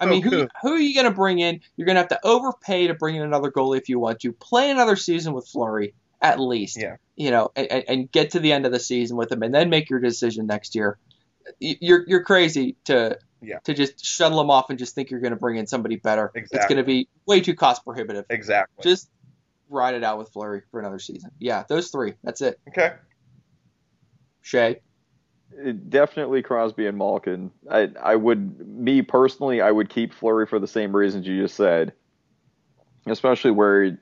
I 0.00 0.06
mean, 0.06 0.22
who, 0.22 0.46
who 0.62 0.72
are 0.74 0.78
you 0.78 0.94
going 0.94 1.06
to 1.06 1.10
bring 1.10 1.40
in? 1.40 1.60
You're 1.76 1.86
going 1.86 1.96
to 1.96 2.00
have 2.00 2.08
to 2.10 2.20
overpay 2.24 2.86
to 2.86 2.94
bring 2.94 3.16
in 3.16 3.22
another 3.22 3.50
goalie 3.50 3.78
if 3.78 3.88
you 3.88 3.98
want 3.98 4.20
to. 4.20 4.32
Play 4.32 4.70
another 4.70 4.94
season 4.94 5.32
with 5.32 5.48
Fleury, 5.48 5.92
at 6.22 6.38
least. 6.38 6.80
Yeah. 6.80 6.98
You 7.16 7.32
know, 7.32 7.50
and, 7.56 7.84
and- 7.88 8.12
get 8.12 8.30
to 8.30 8.38
the 8.38 8.52
end 8.52 8.64
of 8.64 8.70
the 8.70 8.78
season 8.78 9.16
with 9.16 9.32
him, 9.32 9.42
and 9.42 9.52
then 9.52 9.68
make 9.68 9.90
your 9.90 9.98
decision 9.98 10.46
next 10.46 10.76
year. 10.76 10.98
You're 11.58 12.04
you're 12.06 12.22
crazy 12.22 12.76
to 12.84 13.18
Yeah. 13.42 13.58
to 13.64 13.74
just 13.74 14.04
shuttle 14.04 14.40
him 14.40 14.50
off 14.50 14.70
and 14.70 14.78
just 14.78 14.94
think 14.94 15.10
you're 15.10 15.20
going 15.20 15.32
to 15.32 15.38
bring 15.38 15.56
in 15.56 15.66
somebody 15.66 15.96
better. 15.96 16.30
Exactly. 16.34 16.56
It's 16.58 16.66
going 16.66 16.78
to 16.78 16.84
be 16.84 17.08
way 17.26 17.40
too 17.40 17.54
cost 17.54 17.84
prohibitive. 17.84 18.24
exactly. 18.30 18.82
Just 18.82 19.10
ride 19.68 19.94
it 19.94 20.04
out 20.04 20.18
with 20.18 20.30
Fleury 20.30 20.62
for 20.70 20.80
another 20.80 20.98
season. 20.98 21.30
Yeah, 21.38 21.64
those 21.68 21.90
three. 21.90 22.14
That's 22.22 22.40
it. 22.40 22.58
okay. 22.68 22.94
Shay. 24.42 24.80
definitely 25.88 26.42
Crosby 26.42 26.86
and 26.86 26.96
Malkin. 26.96 27.50
I 27.70 27.90
I 28.00 28.14
would 28.14 28.66
me 28.66 29.02
personally 29.02 29.60
I 29.60 29.70
would 29.70 29.88
keep 29.88 30.14
Fleury 30.14 30.46
for 30.46 30.58
the 30.58 30.68
same 30.68 30.94
reasons 30.94 31.26
you 31.26 31.42
just 31.42 31.56
said, 31.56 31.92
especially 33.06 33.50
where 33.50 33.82
it, 33.82 33.98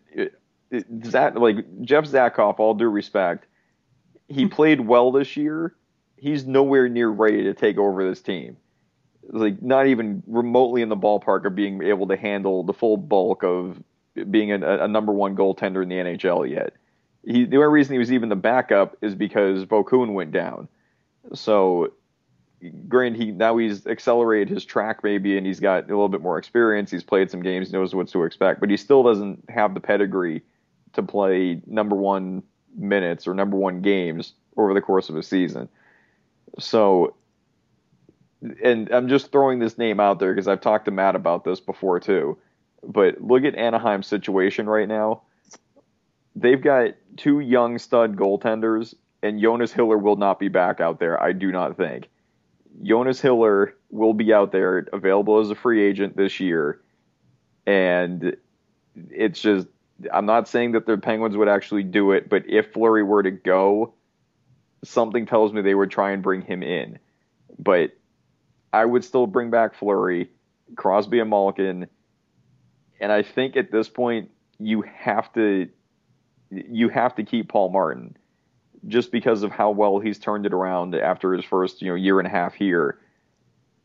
it, 0.71 0.87
Zach, 1.07 1.37
like 1.37 1.57
Jeff 1.83 2.05
Zatkoff, 2.05 2.59
all 2.59 2.75
due 2.75 2.89
respect, 2.89 3.47
he 4.29 4.47
played 4.59 4.81
well 4.81 5.13
this 5.13 5.37
year. 5.37 5.75
He's 6.17 6.47
nowhere 6.47 6.89
near 6.89 7.09
ready 7.09 7.45
to 7.45 7.55
take 7.55 7.79
over 7.79 8.07
this 8.07 8.21
team. 8.21 8.57
Like 9.27 9.63
not 9.63 9.87
even 9.87 10.23
remotely 10.27 10.83
in 10.83 10.91
the 10.91 10.97
ballpark 10.97 11.47
of 11.47 11.55
being 11.55 11.83
able 11.83 12.09
to 12.09 12.17
handle 12.17 12.63
the 12.63 12.75
full 12.75 12.99
bulk 12.99 13.43
of 13.43 13.83
being 14.31 14.53
a, 14.53 14.85
a 14.85 14.89
number 14.89 15.13
one 15.13 15.37
goaltender 15.37 15.83
in 15.83 15.89
the 15.89 15.97
NHL 15.97 16.49
yet. 16.49 16.75
He, 17.27 17.45
the 17.45 17.57
only 17.57 17.69
reason 17.69 17.95
he 17.95 17.99
was 17.99 18.13
even 18.13 18.29
the 18.29 18.37
backup 18.37 18.97
is 19.01 19.15
because 19.15 19.65
Vokoun 19.65 20.13
went 20.13 20.31
down. 20.31 20.69
So, 21.33 21.93
granted, 22.87 23.21
he 23.21 23.33
now 23.33 23.57
he's 23.57 23.87
accelerated 23.87 24.51
his 24.51 24.65
track 24.65 25.03
maybe, 25.03 25.37
and 25.39 25.47
he's 25.47 25.61
got 25.61 25.85
a 25.85 25.87
little 25.87 26.09
bit 26.09 26.21
more 26.21 26.39
experience. 26.39 26.91
He's 26.91 27.03
played 27.03 27.31
some 27.31 27.43
games, 27.43 27.73
knows 27.73 27.95
what 27.95 28.09
to 28.09 28.25
expect, 28.25 28.61
but 28.61 28.71
he 28.71 28.77
still 28.77 29.03
doesn't 29.03 29.45
have 29.49 29.75
the 29.75 29.81
pedigree 29.81 30.43
to 30.93 31.03
play 31.03 31.61
number 31.67 31.97
one 31.97 32.43
minutes 32.77 33.27
or 33.27 33.35
number 33.35 33.57
one 33.57 33.81
games 33.81 34.35
over 34.57 34.75
the 34.75 34.81
course 34.81 35.09
of 35.09 35.17
a 35.17 35.23
season. 35.23 35.69
So, 36.59 37.15
and 38.63 38.91
I'm 38.91 39.09
just 39.09 39.33
throwing 39.33 39.59
this 39.59 39.79
name 39.79 39.99
out 39.99 40.19
there 40.19 40.33
because 40.33 40.47
I've 40.47 40.61
talked 40.61 40.85
to 40.85 40.91
Matt 40.91 41.17
about 41.17 41.45
this 41.45 41.61
before 41.61 42.01
too. 42.01 42.39
But 42.87 43.21
look 43.21 43.45
at 43.45 43.55
Anaheim's 43.55 44.07
situation 44.07 44.67
right 44.67 44.89
now. 44.89 45.23
They've 46.37 46.61
got 46.61 46.95
two 47.17 47.41
young 47.41 47.79
stud 47.79 48.17
goaltenders, 48.17 48.95
and 49.23 49.41
Jonas 49.41 49.73
Hiller 49.73 49.97
will 49.99 50.17
not 50.17 50.39
be 50.39 50.49
back 50.49 50.81
out 50.81 50.99
there, 50.99 51.23
I 51.23 51.33
do 51.33 51.53
not 51.53 51.77
think. 51.77 52.09
Jonas 52.83 53.21
Hiller 53.21 53.75
will 53.91 54.15
be 54.15 54.33
out 54.33 54.51
there 54.51 54.87
available 54.93 55.39
as 55.39 55.51
a 55.51 55.55
free 55.55 55.83
agent 55.83 56.17
this 56.17 56.41
year. 56.41 56.81
And 57.67 58.37
it's 59.11 59.41
just, 59.41 59.69
I'm 60.13 60.27
not 60.27 60.49
saying 60.49 60.73
that 60.73 60.87
the 60.87 60.99
Penguins 60.99 61.37
would 61.37 61.49
actually 61.49 61.85
do 61.85 62.11
it, 62.11 62.29
but 62.29 62.49
if 62.49 62.73
Fleury 62.73 63.05
were 63.05 63.23
to 63.23 63.31
go, 63.31 63.95
something 64.83 65.27
tells 65.27 65.53
me 65.53 65.63
they 65.63 65.75
would 65.75 65.91
try 65.91 66.11
and 66.11 66.23
bring 66.23 66.43
him 66.43 66.63
in. 66.63 66.99
But 67.59 67.93
I 68.73 68.85
would 68.85 69.05
still 69.05 69.29
bring 69.29 69.51
back 69.51 69.75
Fleury, 69.77 70.31
Crosby 70.75 71.21
and 71.21 71.31
Malkin, 71.31 71.87
and 73.05 73.13
I 73.13 73.23
think 73.23 73.55
at 73.59 73.71
this 73.71 73.87
point 73.87 74.31
you 74.59 74.81
have 74.81 75.31
to 75.35 75.69
you 76.51 76.89
have 76.89 77.15
to 77.17 77.23
keep 77.23 77.51
Paul 77.51 77.69
Martin 77.69 78.17
just 78.89 79.13
because 79.13 79.43
of 79.43 79.51
how 79.51 79.73
well 79.73 79.99
he's 79.99 80.19
turned 80.19 80.47
it 80.47 80.55
around 80.55 80.95
after 80.95 81.35
his 81.35 81.45
first 81.45 81.83
you 81.83 81.91
know 81.91 81.97
year 81.97 82.19
and 82.19 82.27
a 82.27 82.31
half 82.31 82.55
here. 82.55 82.99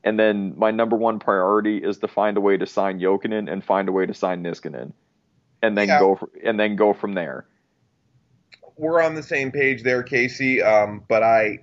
And 0.05 0.17
then 0.17 0.53
my 0.57 0.71
number 0.71 0.95
one 0.95 1.19
priority 1.19 1.79
is 1.79 1.97
to 1.97 2.07
find 2.07 2.37
a 2.37 2.41
way 2.41 2.55
to 2.55 2.65
sign 2.65 3.01
Jokinen 3.01 3.51
and 3.51 3.61
find 3.61 3.89
a 3.89 3.91
way 3.91 4.05
to 4.05 4.13
sign 4.13 4.41
Niskanen, 4.41 4.93
and 5.61 5.77
then 5.77 5.89
Yeah. 5.89 5.99
go 5.99 6.15
for, 6.15 6.29
and 6.41 6.57
then 6.57 6.77
go 6.77 6.93
from 6.93 7.13
there. 7.13 7.45
we're 8.77 9.01
on 9.03 9.13
the 9.15 9.23
same 9.23 9.51
page 9.51 9.83
there, 9.83 10.01
Casey. 10.01 10.61
Um, 10.63 11.03
but 11.09 11.21
I, 11.21 11.59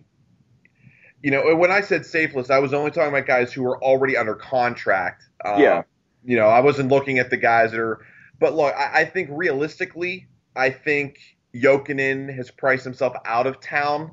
you 1.23 1.31
know, 1.31 1.57
when 1.57 1.71
I 1.73 1.81
said 1.81 2.05
safe 2.05 2.35
list, 2.35 2.51
I 2.51 2.59
was 2.59 2.75
only 2.75 2.91
talking 2.91 3.09
about 3.09 3.25
guys 3.27 3.51
who 3.55 3.63
were 3.63 3.83
already 3.83 4.19
under 4.19 4.35
contract. 4.35 5.23
Um, 5.43 5.59
Yeah. 5.59 5.83
You 6.27 6.37
know, 6.37 6.49
I 6.49 6.61
wasn't 6.61 6.91
looking 6.91 7.19
at 7.19 7.31
the 7.31 7.37
guys 7.37 7.71
that 7.71 7.81
are. 7.81 8.05
But 8.39 8.55
look, 8.55 8.75
I, 8.75 9.01
I 9.01 9.05
think 9.05 9.31
realistically, 9.33 10.29
I 10.55 10.71
think 10.71 11.19
Jokinen 11.55 12.35
has 12.35 12.51
priced 12.51 12.85
himself 12.85 13.15
out 13.25 13.47
of 13.47 13.61
town, 13.61 14.13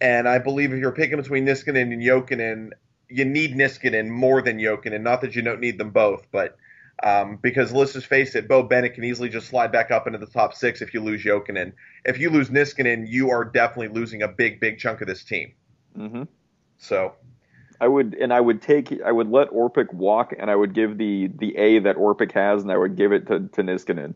and 0.00 0.28
I 0.28 0.38
believe 0.38 0.72
if 0.72 0.78
you're 0.78 0.92
picking 0.92 1.16
between 1.16 1.44
Niskanen 1.44 1.92
and 1.92 2.02
Jokinen, 2.02 2.70
you 3.08 3.24
need 3.24 3.56
Niskanen 3.56 4.08
more 4.08 4.42
than 4.42 4.58
Jokinen. 4.58 5.00
Not 5.00 5.22
that 5.22 5.34
you 5.34 5.42
don't 5.42 5.60
need 5.60 5.78
them 5.78 5.90
both, 5.90 6.26
but. 6.30 6.56
Um, 7.02 7.36
because 7.42 7.74
let's 7.74 7.92
just 7.92 8.06
face 8.06 8.34
it, 8.36 8.48
Beau 8.48 8.62
Bennett 8.62 8.94
can 8.94 9.04
easily 9.04 9.28
just 9.28 9.48
slide 9.48 9.70
back 9.70 9.90
up 9.90 10.06
into 10.06 10.18
the 10.18 10.24
top 10.24 10.54
six 10.54 10.80
if 10.80 10.94
you 10.94 11.02
lose 11.02 11.22
Jokinen 11.22 11.74
if 12.06 12.18
you 12.18 12.30
lose 12.30 12.48
Niskanen, 12.48 13.06
you 13.08 13.30
are 13.30 13.44
definitely 13.44 13.88
losing 13.88 14.22
a 14.22 14.28
big, 14.28 14.60
big 14.60 14.78
chunk 14.78 15.00
of 15.00 15.08
this 15.08 15.24
team. 15.24 15.52
hmm 15.94 16.22
So, 16.78 17.14
I 17.80 17.88
would 17.88 18.14
and 18.14 18.32
I 18.32 18.40
would 18.40 18.62
take 18.62 19.00
I 19.02 19.12
would 19.12 19.30
let 19.30 19.50
Orpik 19.50 19.92
walk 19.92 20.32
and 20.38 20.50
I 20.50 20.56
would 20.56 20.74
give 20.74 20.98
the 20.98 21.28
the 21.28 21.56
A 21.56 21.78
that 21.80 21.96
Orpik 21.96 22.32
has 22.32 22.62
and 22.62 22.72
I 22.72 22.76
would 22.76 22.96
give 22.96 23.12
it 23.12 23.26
to 23.28 23.40
to 23.40 23.62
Niskanen. 23.62 24.14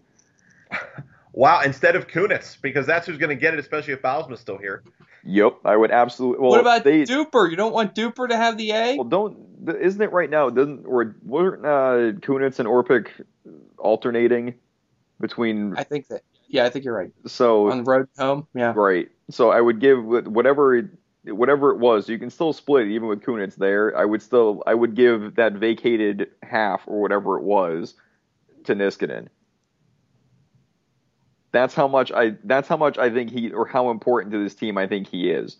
wow, 1.32 1.60
instead 1.62 1.96
of 1.96 2.06
Kunitz, 2.06 2.60
because 2.60 2.86
that's 2.86 3.06
who's 3.06 3.18
going 3.18 3.30
to 3.30 3.40
get 3.40 3.54
it, 3.54 3.60
especially 3.60 3.92
if 3.92 4.02
Bylsma's 4.02 4.40
still 4.40 4.58
here. 4.58 4.82
Yep, 5.24 5.58
I 5.64 5.76
would 5.76 5.90
absolutely. 5.90 6.40
Well, 6.40 6.50
what 6.50 6.60
about 6.60 6.84
they, 6.84 7.02
Duper? 7.02 7.50
You 7.50 7.56
don't 7.56 7.72
want 7.72 7.94
Duper 7.94 8.28
to 8.28 8.36
have 8.36 8.56
the 8.56 8.72
A? 8.72 8.96
Well, 8.96 9.04
don't 9.04 9.36
isn't 9.80 10.00
it 10.00 10.12
right 10.12 10.30
now? 10.30 10.48
Doesn't 10.50 10.86
or 10.86 11.16
weren't 11.22 11.64
uh, 11.64 12.18
Kunitz 12.20 12.58
and 12.58 12.68
Orpik 12.68 13.08
alternating 13.78 14.54
between? 15.20 15.76
I 15.76 15.84
think 15.84 16.08
that. 16.08 16.22
Yeah, 16.48 16.64
I 16.64 16.70
think 16.70 16.84
you're 16.84 16.96
right. 16.96 17.12
So 17.26 17.70
On 17.70 17.78
the 17.78 17.84
road 17.84 18.08
home, 18.18 18.48
yeah. 18.54 18.72
right. 18.74 19.08
So 19.30 19.50
I 19.50 19.60
would 19.60 19.80
give 19.80 20.04
whatever 20.04 20.90
whatever 21.24 21.70
it 21.70 21.78
was. 21.78 22.08
You 22.08 22.18
can 22.18 22.30
still 22.30 22.52
split 22.52 22.88
even 22.88 23.08
with 23.08 23.20
Kunitz 23.22 23.56
there. 23.56 23.96
I 23.96 24.04
would 24.04 24.22
still 24.22 24.62
I 24.66 24.74
would 24.74 24.94
give 24.94 25.34
that 25.36 25.54
vacated 25.54 26.28
half 26.42 26.82
or 26.86 27.00
whatever 27.00 27.36
it 27.38 27.42
was 27.44 27.94
to 28.64 28.74
Niskanen. 28.74 29.28
That's 31.52 31.74
how 31.74 31.88
much 31.88 32.12
I 32.12 32.36
that's 32.44 32.68
how 32.68 32.76
much 32.76 32.96
I 32.98 33.10
think 33.10 33.30
he 33.30 33.50
or 33.52 33.66
how 33.66 33.90
important 33.90 34.32
to 34.32 34.42
this 34.42 34.54
team 34.54 34.78
I 34.78 34.86
think 34.86 35.08
he 35.08 35.30
is 35.30 35.56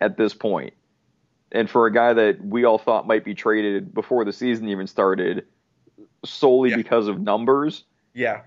at 0.00 0.16
this 0.16 0.32
point. 0.34 0.72
And 1.52 1.68
for 1.70 1.86
a 1.86 1.92
guy 1.92 2.12
that 2.14 2.44
we 2.44 2.64
all 2.64 2.78
thought 2.78 3.06
might 3.06 3.24
be 3.24 3.34
traded 3.34 3.94
before 3.94 4.24
the 4.24 4.32
season 4.32 4.68
even 4.68 4.86
started 4.86 5.46
solely 6.24 6.70
Yeah. 6.70 6.76
because 6.76 7.06
of 7.06 7.20
numbers, 7.20 7.84
Yeah. 8.14 8.42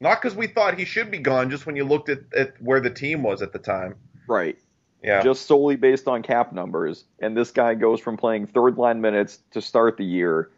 Not 0.00 0.22
because 0.22 0.36
we 0.36 0.46
thought 0.46 0.78
he 0.78 0.84
should 0.84 1.10
be 1.10 1.18
gone, 1.18 1.50
just 1.50 1.66
when 1.66 1.74
you 1.74 1.84
looked 1.84 2.08
at, 2.08 2.20
at 2.34 2.60
where 2.62 2.80
the 2.80 2.88
team 2.90 3.22
was 3.24 3.42
at 3.42 3.52
the 3.52 3.58
time. 3.58 3.96
right. 4.28 4.56
Yeah. 5.02 5.22
just 5.22 5.46
solely 5.46 5.76
based 5.76 6.08
on 6.08 6.22
cap 6.22 6.52
numbers. 6.52 7.04
And 7.20 7.36
this 7.36 7.50
guy 7.50 7.74
goes 7.74 8.00
from 8.00 8.16
playing 8.16 8.48
third 8.48 8.78
line 8.78 9.00
minutes 9.00 9.38
to 9.52 9.62
start 9.62 9.96
the 9.96 10.04
year 10.04 10.50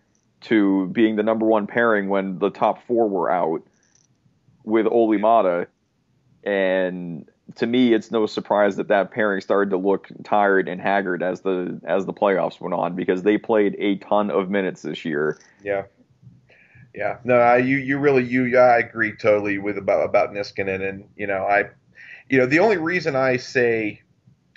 to 0.42 0.87
being 0.88 1.16
the 1.16 1.22
number 1.22 1.46
one 1.46 1.66
pairing 1.66 2.09
when 2.09 2.38
the 2.38 2.50
top 2.50 2.87
four 2.87 3.09
were 3.09 3.31
out 3.31 3.62
with 4.64 4.87
Olli 4.87 5.18
Maatta. 5.18 5.66
And 6.42 7.29
to 7.57 7.66
me, 7.66 7.92
it's 7.92 8.11
no 8.11 8.26
surprise 8.26 8.76
that 8.76 8.88
that 8.88 9.11
pairing 9.11 9.40
started 9.40 9.70
to 9.70 9.76
look 9.76 10.09
tired 10.24 10.68
and 10.68 10.81
haggard 10.81 11.22
as 11.22 11.42
the 11.42 11.81
as 11.85 12.07
the 12.07 12.12
playoffs 12.12 12.61
went 12.61 12.74
on 12.74 12.94
because 12.94 13.22
they 13.22 13.37
played 13.37 13.76
a 13.79 13.96
ton 13.96 14.31
of 14.31 14.50
minutes 14.50 14.83
this 14.83 15.05
year. 15.05 15.38
Yeah. 15.62 15.85
Yeah. 16.94 17.18
No, 17.24 17.37
I, 17.37 17.59
you 17.59 17.76
you 17.76 17.98
really 17.98 18.24
you 18.24 18.57
I 18.57 18.79
agree 18.79 19.14
totally 19.16 19.59
with 19.59 19.76
about 19.76 20.05
about 20.05 20.33
Niskanen 20.33 20.88
and 20.88 21.09
you 21.16 21.26
know 21.26 21.44
I 21.44 21.66
you 22.29 22.38
know 22.38 22.46
the 22.46 22.61
only 22.61 22.79
reason 22.79 23.16
I 23.16 23.37
say 23.37 24.00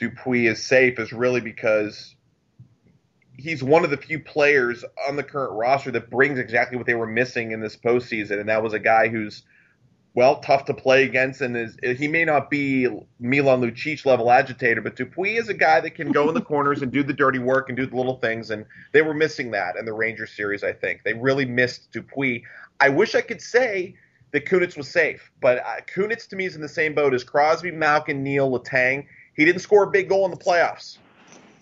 Dupuis 0.03 0.49
is 0.49 0.63
safe 0.63 0.99
is 0.99 1.13
really 1.13 1.39
because 1.39 2.15
he's 3.37 3.63
one 3.63 3.83
of 3.83 3.89
the 3.89 3.97
few 3.97 4.19
players 4.19 4.83
on 5.07 5.15
the 5.15 5.23
current 5.23 5.53
roster 5.53 5.91
that 5.91 6.09
brings 6.09 6.39
exactly 6.39 6.77
what 6.77 6.85
they 6.85 6.93
were 6.93 7.07
missing 7.07 7.51
in 7.51 7.61
this 7.61 7.77
postseason, 7.77 8.39
and 8.39 8.49
that 8.49 8.61
was 8.61 8.73
a 8.73 8.79
guy 8.79 9.07
who's 9.07 9.43
well 10.13 10.41
tough 10.41 10.65
to 10.65 10.73
play 10.73 11.05
against, 11.05 11.39
and 11.39 11.55
is 11.55 11.77
he 11.97 12.07
may 12.07 12.25
not 12.25 12.49
be 12.49 12.87
Milan 13.19 13.61
Lucic 13.61 14.05
level 14.05 14.29
agitator, 14.29 14.81
but 14.81 14.95
Dupuis 14.95 15.39
is 15.39 15.49
a 15.49 15.53
guy 15.53 15.79
that 15.79 15.95
can 15.95 16.11
go 16.11 16.27
in 16.27 16.35
the 16.35 16.41
corners 16.51 16.81
and 16.81 16.91
do 16.91 17.01
the 17.01 17.13
dirty 17.13 17.39
work 17.39 17.69
and 17.69 17.77
do 17.77 17.85
the 17.85 17.95
little 17.95 18.19
things, 18.19 18.51
and 18.51 18.65
they 18.91 19.01
were 19.01 19.13
missing 19.13 19.51
that 19.51 19.77
in 19.77 19.85
the 19.85 19.93
Rangers 19.93 20.31
series. 20.35 20.63
I 20.63 20.73
think 20.73 21.03
they 21.03 21.13
really 21.13 21.45
missed 21.45 21.91
Dupuis. 21.93 22.43
I 22.81 22.89
wish 22.89 23.15
I 23.15 23.21
could 23.21 23.41
say 23.41 23.95
that 24.33 24.45
Kunitz 24.45 24.75
was 24.75 24.89
safe, 24.89 25.31
but 25.41 25.59
uh, 25.59 25.81
Kunitz 25.87 26.27
to 26.27 26.35
me 26.35 26.45
is 26.45 26.55
in 26.55 26.61
the 26.61 26.67
same 26.67 26.93
boat 26.93 27.13
as 27.13 27.23
Crosby, 27.23 27.71
Malkin, 27.71 28.21
Neal, 28.21 28.51
Letang. 28.51 29.05
He 29.35 29.45
didn't 29.45 29.61
score 29.61 29.83
a 29.83 29.91
big 29.91 30.09
goal 30.09 30.25
in 30.25 30.31
the 30.31 30.37
playoffs. 30.37 30.97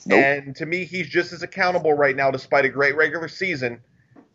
Nope. 0.06 0.24
And 0.24 0.56
to 0.56 0.66
me, 0.66 0.86
he's 0.86 1.08
just 1.08 1.32
as 1.32 1.44
accountable 1.44 1.94
right 1.94 2.16
now, 2.16 2.32
despite 2.32 2.66
a 2.66 2.70
great 2.70 2.96
regular 2.96 3.28
season, 3.28 3.82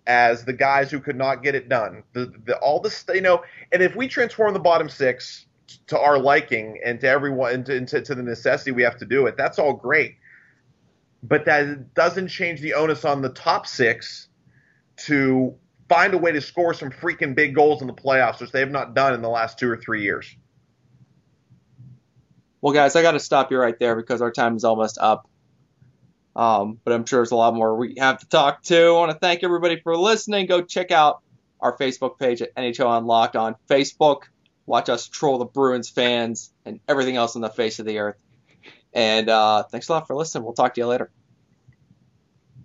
as 0.06 0.44
the 0.44 0.52
guys 0.52 0.90
who 0.90 1.00
could 1.00 1.16
not 1.16 1.42
get 1.42 1.54
it 1.54 1.68
done. 1.68 2.02
The, 2.12 2.32
the 2.44 2.56
all 2.58 2.80
this, 2.80 3.04
you 3.12 3.20
know, 3.20 3.42
and 3.72 3.82
if 3.82 3.96
we 3.96 4.06
transform 4.08 4.54
the 4.54 4.60
bottom 4.60 4.88
six 4.88 5.46
to 5.88 5.98
our 5.98 6.18
liking 6.18 6.80
and 6.84 7.00
to 7.00 7.08
everyone 7.08 7.52
and 7.52 7.66
to, 7.66 7.84
to, 7.86 8.00
to 8.02 8.14
the 8.14 8.22
necessity 8.22 8.70
we 8.70 8.82
have 8.82 8.98
to 8.98 9.04
do 9.06 9.26
it, 9.26 9.36
that's 9.36 9.58
all 9.58 9.72
great. 9.72 10.14
But 11.22 11.44
that 11.46 11.94
doesn't 11.94 12.28
change 12.28 12.60
the 12.60 12.74
onus 12.74 13.04
on 13.04 13.20
the 13.20 13.30
top 13.30 13.66
six 13.66 14.28
to 14.98 15.54
find 15.88 16.14
a 16.14 16.18
way 16.18 16.32
to 16.32 16.40
score 16.40 16.74
some 16.74 16.90
freaking 16.90 17.34
big 17.34 17.54
goals 17.54 17.80
in 17.80 17.88
the 17.88 17.94
playoffs, 17.94 18.40
which 18.40 18.52
they 18.52 18.60
have 18.60 18.70
not 18.70 18.94
done 18.94 19.14
in 19.14 19.22
the 19.22 19.28
last 19.28 19.58
two 19.58 19.68
or 19.68 19.76
three 19.76 20.02
years. 20.02 20.36
Well, 22.60 22.72
guys, 22.72 22.96
I 22.96 23.02
got 23.02 23.12
to 23.12 23.20
stop 23.20 23.50
you 23.50 23.58
right 23.58 23.78
there 23.78 23.96
because 23.96 24.22
our 24.22 24.32
time 24.32 24.56
is 24.56 24.64
almost 24.64 24.98
up. 24.98 25.28
Um, 26.34 26.78
but 26.84 26.92
I'm 26.92 27.06
sure 27.06 27.20
there's 27.20 27.30
a 27.30 27.36
lot 27.36 27.54
more 27.54 27.76
we 27.76 27.94
have 27.98 28.18
to 28.20 28.28
talk 28.28 28.62
to. 28.64 28.76
I 28.76 28.92
want 28.92 29.12
to 29.12 29.18
thank 29.18 29.42
everybody 29.42 29.80
for 29.80 29.96
listening. 29.96 30.46
Go 30.46 30.62
check 30.62 30.90
out 30.90 31.22
our 31.60 31.76
Facebook 31.76 32.18
page 32.18 32.42
at 32.42 32.54
NHL 32.54 32.98
Unlocked 32.98 33.36
on 33.36 33.56
Facebook. 33.68 34.22
Watch 34.66 34.88
us 34.88 35.08
troll 35.08 35.38
the 35.38 35.46
Bruins 35.46 35.88
fans 35.88 36.52
and 36.64 36.80
everything 36.88 37.16
else 37.16 37.36
on 37.36 37.42
the 37.42 37.48
face 37.48 37.78
of 37.78 37.86
the 37.86 37.98
earth. 37.98 38.16
And 38.92 39.28
uh, 39.28 39.62
thanks 39.64 39.88
a 39.88 39.92
lot 39.92 40.06
for 40.06 40.16
listening. 40.16 40.44
We'll 40.44 40.54
talk 40.54 40.74
to 40.74 40.80
you 40.80 40.86
later. 40.86 41.10